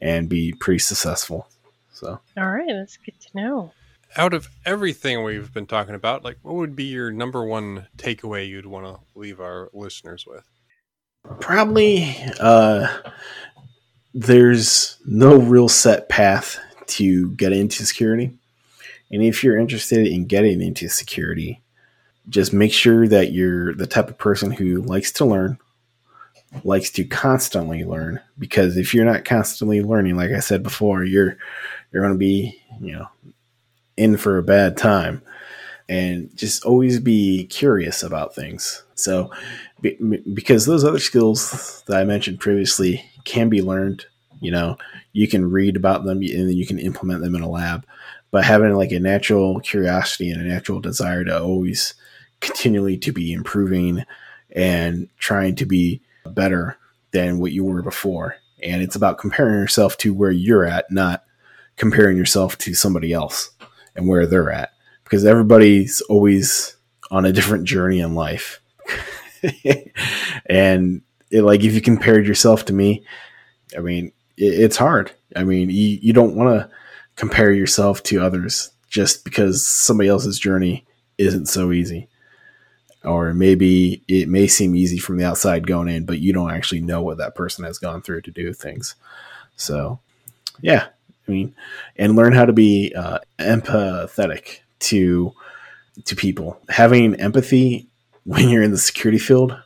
and 0.00 0.28
be 0.28 0.52
pretty 0.52 0.78
successful. 0.78 1.48
So, 1.92 2.20
all 2.36 2.50
right, 2.50 2.68
that's 2.68 2.96
good 2.96 3.18
to 3.20 3.28
know. 3.34 3.72
Out 4.16 4.32
of 4.32 4.48
everything 4.64 5.22
we've 5.22 5.52
been 5.52 5.66
talking 5.66 5.94
about, 5.94 6.24
like 6.24 6.38
what 6.42 6.54
would 6.54 6.74
be 6.74 6.84
your 6.84 7.10
number 7.10 7.44
one 7.44 7.86
takeaway 7.96 8.48
you'd 8.48 8.66
want 8.66 8.86
to 8.86 9.00
leave 9.18 9.40
our 9.40 9.68
listeners 9.72 10.26
with? 10.26 10.44
Probably 11.40 12.16
uh, 12.40 12.88
there's 14.14 14.98
no 15.04 15.38
real 15.38 15.68
set 15.68 16.08
path 16.08 16.58
to 16.86 17.30
get 17.32 17.52
into 17.52 17.84
security. 17.84 18.32
And 19.10 19.22
if 19.22 19.42
you're 19.42 19.58
interested 19.58 20.06
in 20.06 20.26
getting 20.26 20.62
into 20.62 20.88
security, 20.88 21.62
just 22.28 22.52
make 22.52 22.72
sure 22.72 23.08
that 23.08 23.32
you're 23.32 23.74
the 23.74 23.86
type 23.86 24.08
of 24.08 24.18
person 24.18 24.50
who 24.50 24.82
likes 24.82 25.12
to 25.12 25.24
learn, 25.24 25.58
likes 26.64 26.90
to 26.90 27.04
constantly 27.04 27.84
learn. 27.84 28.20
Because 28.38 28.76
if 28.76 28.94
you're 28.94 29.04
not 29.04 29.24
constantly 29.24 29.82
learning, 29.82 30.16
like 30.16 30.30
I 30.30 30.40
said 30.40 30.62
before, 30.62 31.04
you're 31.04 31.36
you're 31.92 32.02
going 32.02 32.14
to 32.14 32.18
be 32.18 32.60
you 32.80 32.92
know 32.92 33.08
in 33.96 34.16
for 34.16 34.38
a 34.38 34.42
bad 34.42 34.76
time. 34.76 35.22
And 35.90 36.36
just 36.36 36.66
always 36.66 37.00
be 37.00 37.46
curious 37.46 38.02
about 38.02 38.34
things. 38.34 38.82
So, 38.94 39.32
because 39.80 40.66
those 40.66 40.84
other 40.84 40.98
skills 40.98 41.82
that 41.86 41.96
I 41.96 42.04
mentioned 42.04 42.40
previously 42.40 43.02
can 43.24 43.48
be 43.48 43.62
learned, 43.62 44.04
you 44.40 44.50
know, 44.50 44.76
you 45.12 45.26
can 45.26 45.50
read 45.50 45.76
about 45.76 46.04
them 46.04 46.18
and 46.18 46.48
then 46.48 46.56
you 46.56 46.66
can 46.66 46.78
implement 46.78 47.22
them 47.22 47.34
in 47.34 47.40
a 47.40 47.48
lab. 47.48 47.86
But 48.30 48.44
having 48.44 48.74
like 48.74 48.92
a 48.92 49.00
natural 49.00 49.60
curiosity 49.60 50.30
and 50.30 50.42
a 50.42 50.44
natural 50.44 50.80
desire 50.80 51.24
to 51.24 51.42
always 51.42 51.94
continually 52.40 52.98
to 52.98 53.12
be 53.12 53.32
improving 53.32 54.04
and 54.54 55.08
trying 55.18 55.54
to 55.56 55.66
be 55.66 56.02
better 56.34 56.76
than 57.10 57.38
what 57.38 57.52
you 57.52 57.64
were 57.64 57.82
before. 57.82 58.36
And 58.62 58.82
it's 58.82 58.96
about 58.96 59.18
comparing 59.18 59.54
yourself 59.54 59.96
to 59.98 60.12
where 60.12 60.30
you're 60.30 60.64
at, 60.64 60.90
not 60.90 61.24
comparing 61.76 62.16
yourself 62.16 62.58
to 62.58 62.74
somebody 62.74 63.12
else 63.12 63.50
and 63.94 64.08
where 64.08 64.26
they're 64.26 64.50
at. 64.50 64.72
Because 65.04 65.24
everybody's 65.24 66.00
always 66.02 66.76
on 67.10 67.24
a 67.24 67.32
different 67.32 67.64
journey 67.64 68.00
in 68.00 68.14
life. 68.14 68.60
and 70.46 71.02
it, 71.30 71.42
like 71.42 71.62
if 71.64 71.72
you 71.74 71.80
compared 71.80 72.26
yourself 72.26 72.66
to 72.66 72.72
me, 72.72 73.04
I 73.76 73.80
mean, 73.80 74.12
it, 74.36 74.60
it's 74.60 74.76
hard. 74.76 75.12
I 75.34 75.44
mean, 75.44 75.70
you, 75.70 75.98
you 76.02 76.12
don't 76.12 76.36
want 76.36 76.58
to 76.58 76.70
compare 77.16 77.52
yourself 77.52 78.02
to 78.04 78.20
others 78.20 78.70
just 78.88 79.24
because 79.24 79.66
somebody 79.66 80.08
else's 80.08 80.38
journey 80.38 80.86
isn't 81.16 81.46
so 81.46 81.72
easy 81.72 82.07
or 83.08 83.34
maybe 83.34 84.02
it 84.08 84.28
may 84.28 84.46
seem 84.46 84.76
easy 84.76 84.98
from 84.98 85.16
the 85.16 85.24
outside 85.24 85.66
going 85.66 85.88
in, 85.88 86.04
but 86.04 86.20
you 86.20 86.32
don't 86.32 86.50
actually 86.50 86.80
know 86.80 87.02
what 87.02 87.18
that 87.18 87.34
person 87.34 87.64
has 87.64 87.78
gone 87.78 88.02
through 88.02 88.22
to 88.22 88.30
do 88.30 88.52
things. 88.52 88.94
So, 89.56 90.00
yeah, 90.60 90.88
I 91.26 91.30
mean, 91.30 91.54
and 91.96 92.16
learn 92.16 92.32
how 92.32 92.44
to 92.44 92.52
be 92.52 92.92
uh, 92.94 93.18
empathetic 93.38 94.60
to 94.80 95.32
to 96.04 96.16
people. 96.16 96.60
Having 96.68 97.16
empathy 97.16 97.88
when 98.24 98.48
you're 98.48 98.62
in 98.62 98.70
the 98.70 98.78
security 98.78 99.18
field 99.18 99.56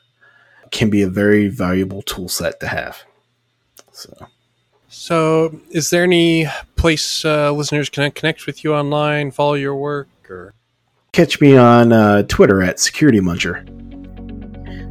can 0.70 0.88
be 0.88 1.02
a 1.02 1.08
very 1.08 1.48
valuable 1.48 2.02
tool 2.02 2.28
set 2.28 2.60
to 2.60 2.68
have. 2.68 3.02
So. 3.92 4.28
So, 4.88 5.58
is 5.70 5.88
there 5.88 6.04
any 6.04 6.46
place 6.76 7.24
uh, 7.24 7.50
listeners 7.50 7.88
can 7.88 8.10
connect 8.10 8.46
with 8.46 8.62
you 8.62 8.74
online, 8.74 9.30
follow 9.30 9.54
your 9.54 9.74
work, 9.74 10.08
or 10.28 10.52
Catch 11.12 11.42
me 11.42 11.58
on 11.58 11.92
uh, 11.92 12.22
Twitter 12.22 12.62
at 12.62 12.80
Security 12.80 13.20
Muncher. 13.20 13.68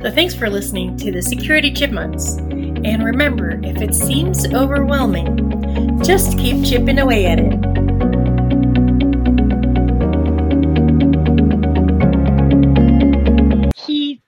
So 0.03 0.11
thanks 0.11 0.35
for 0.35 0.51
listening 0.51 0.95
to 0.97 1.11
the 1.11 1.19
Security 1.19 1.73
Chipmunks. 1.73 2.35
And 2.35 3.03
remember, 3.03 3.59
if 3.63 3.81
it 3.81 3.95
seems 3.95 4.45
overwhelming, 4.53 5.99
just 6.03 6.37
keep 6.37 6.63
chipping 6.63 6.99
away 6.99 7.25
at 7.25 7.39
it. 7.39 7.53
He 13.75 14.21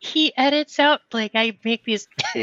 he 0.00 0.36
edits 0.36 0.78
out 0.78 1.00
like 1.14 1.30
I 1.34 1.56
make 1.64 1.86
these 1.86 2.06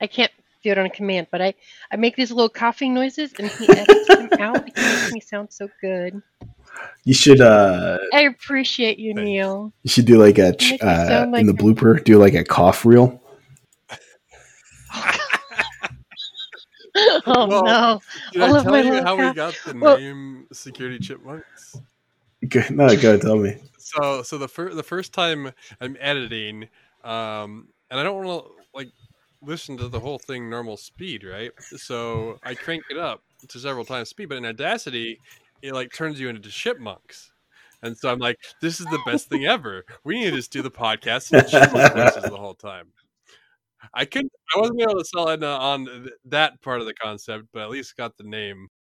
I 0.00 0.06
can't 0.06 0.32
do 0.62 0.70
it 0.70 0.78
on 0.78 0.88
command, 0.88 1.26
but 1.30 1.42
I, 1.42 1.52
I 1.92 1.96
make 1.96 2.16
these 2.16 2.30
little 2.30 2.48
coughing 2.48 2.94
noises 2.94 3.34
and 3.38 3.50
he 3.50 3.68
edits 3.68 4.08
them 4.08 4.30
out. 4.40 4.64
He 4.64 4.82
makes 4.82 5.12
me 5.12 5.20
sound 5.20 5.52
so 5.52 5.68
good. 5.82 6.22
You 7.04 7.14
should. 7.14 7.40
uh 7.40 7.98
I 8.12 8.22
appreciate 8.22 8.98
you, 8.98 9.14
Neil. 9.14 9.72
You 9.82 9.90
should 9.90 10.04
do 10.04 10.18
like 10.18 10.38
a 10.38 10.54
ch- 10.54 10.80
uh, 10.82 11.26
like 11.30 11.40
in 11.40 11.46
the 11.46 11.54
blooper. 11.54 12.02
Do 12.04 12.18
like 12.18 12.34
a 12.34 12.44
cough 12.44 12.84
reel. 12.84 13.20
oh 17.26 17.46
well, 17.46 17.64
no! 17.64 18.00
Did 18.32 18.42
I 18.42 18.62
tell 18.62 18.84
you 18.84 19.02
how 19.02 19.16
we 19.16 19.32
got 19.32 19.54
the 19.64 19.74
well, 19.74 19.96
name 19.96 20.46
Security 20.52 20.98
Chipmunks? 20.98 21.80
Good. 22.46 22.70
No, 22.70 22.88
go 22.88 23.10
ahead, 23.10 23.22
tell 23.22 23.36
me. 23.36 23.56
So, 23.78 24.22
so 24.22 24.38
the 24.38 24.48
first 24.48 24.76
the 24.76 24.82
first 24.82 25.12
time 25.12 25.52
I'm 25.80 25.96
editing, 26.00 26.68
um, 27.04 27.68
and 27.90 27.98
I 27.98 28.02
don't 28.02 28.22
want 28.24 28.44
to 28.44 28.52
like 28.74 28.88
listen 29.42 29.76
to 29.78 29.88
the 29.88 30.00
whole 30.00 30.18
thing 30.18 30.50
normal 30.50 30.76
speed, 30.76 31.24
right? 31.24 31.52
So 31.76 32.38
I 32.42 32.54
crank 32.54 32.82
it 32.90 32.98
up 32.98 33.22
to 33.48 33.58
several 33.58 33.84
times 33.84 34.10
speed, 34.10 34.28
but 34.28 34.38
in 34.38 34.44
Audacity, 34.44 35.18
it 35.62 35.72
like 35.74 35.92
turns 35.92 36.20
you 36.20 36.28
into 36.28 36.48
chipmunks. 36.48 37.32
And 37.82 37.96
so 37.96 38.10
I'm 38.10 38.18
like, 38.18 38.38
this 38.60 38.78
is 38.80 38.86
the 38.86 39.00
best 39.06 39.28
thing 39.28 39.46
ever. 39.46 39.84
We 40.04 40.20
need 40.20 40.30
to 40.30 40.36
just 40.36 40.52
do 40.52 40.62
the 40.62 40.70
podcast 40.70 41.32
and 41.32 41.48
chipmunk 41.48 41.94
the 41.94 42.36
whole 42.36 42.54
time. 42.54 42.88
I 43.94 44.04
couldn't, 44.04 44.32
I 44.54 44.60
wasn't 44.60 44.82
able 44.82 44.98
to 44.98 45.04
sell 45.04 45.28
it 45.28 45.42
uh, 45.42 45.58
on 45.58 46.08
that 46.26 46.60
part 46.60 46.80
of 46.80 46.86
the 46.86 46.94
concept, 46.94 47.46
but 47.52 47.62
at 47.62 47.70
least 47.70 47.96
got 47.96 48.16
the 48.18 48.24
name. 48.24 48.68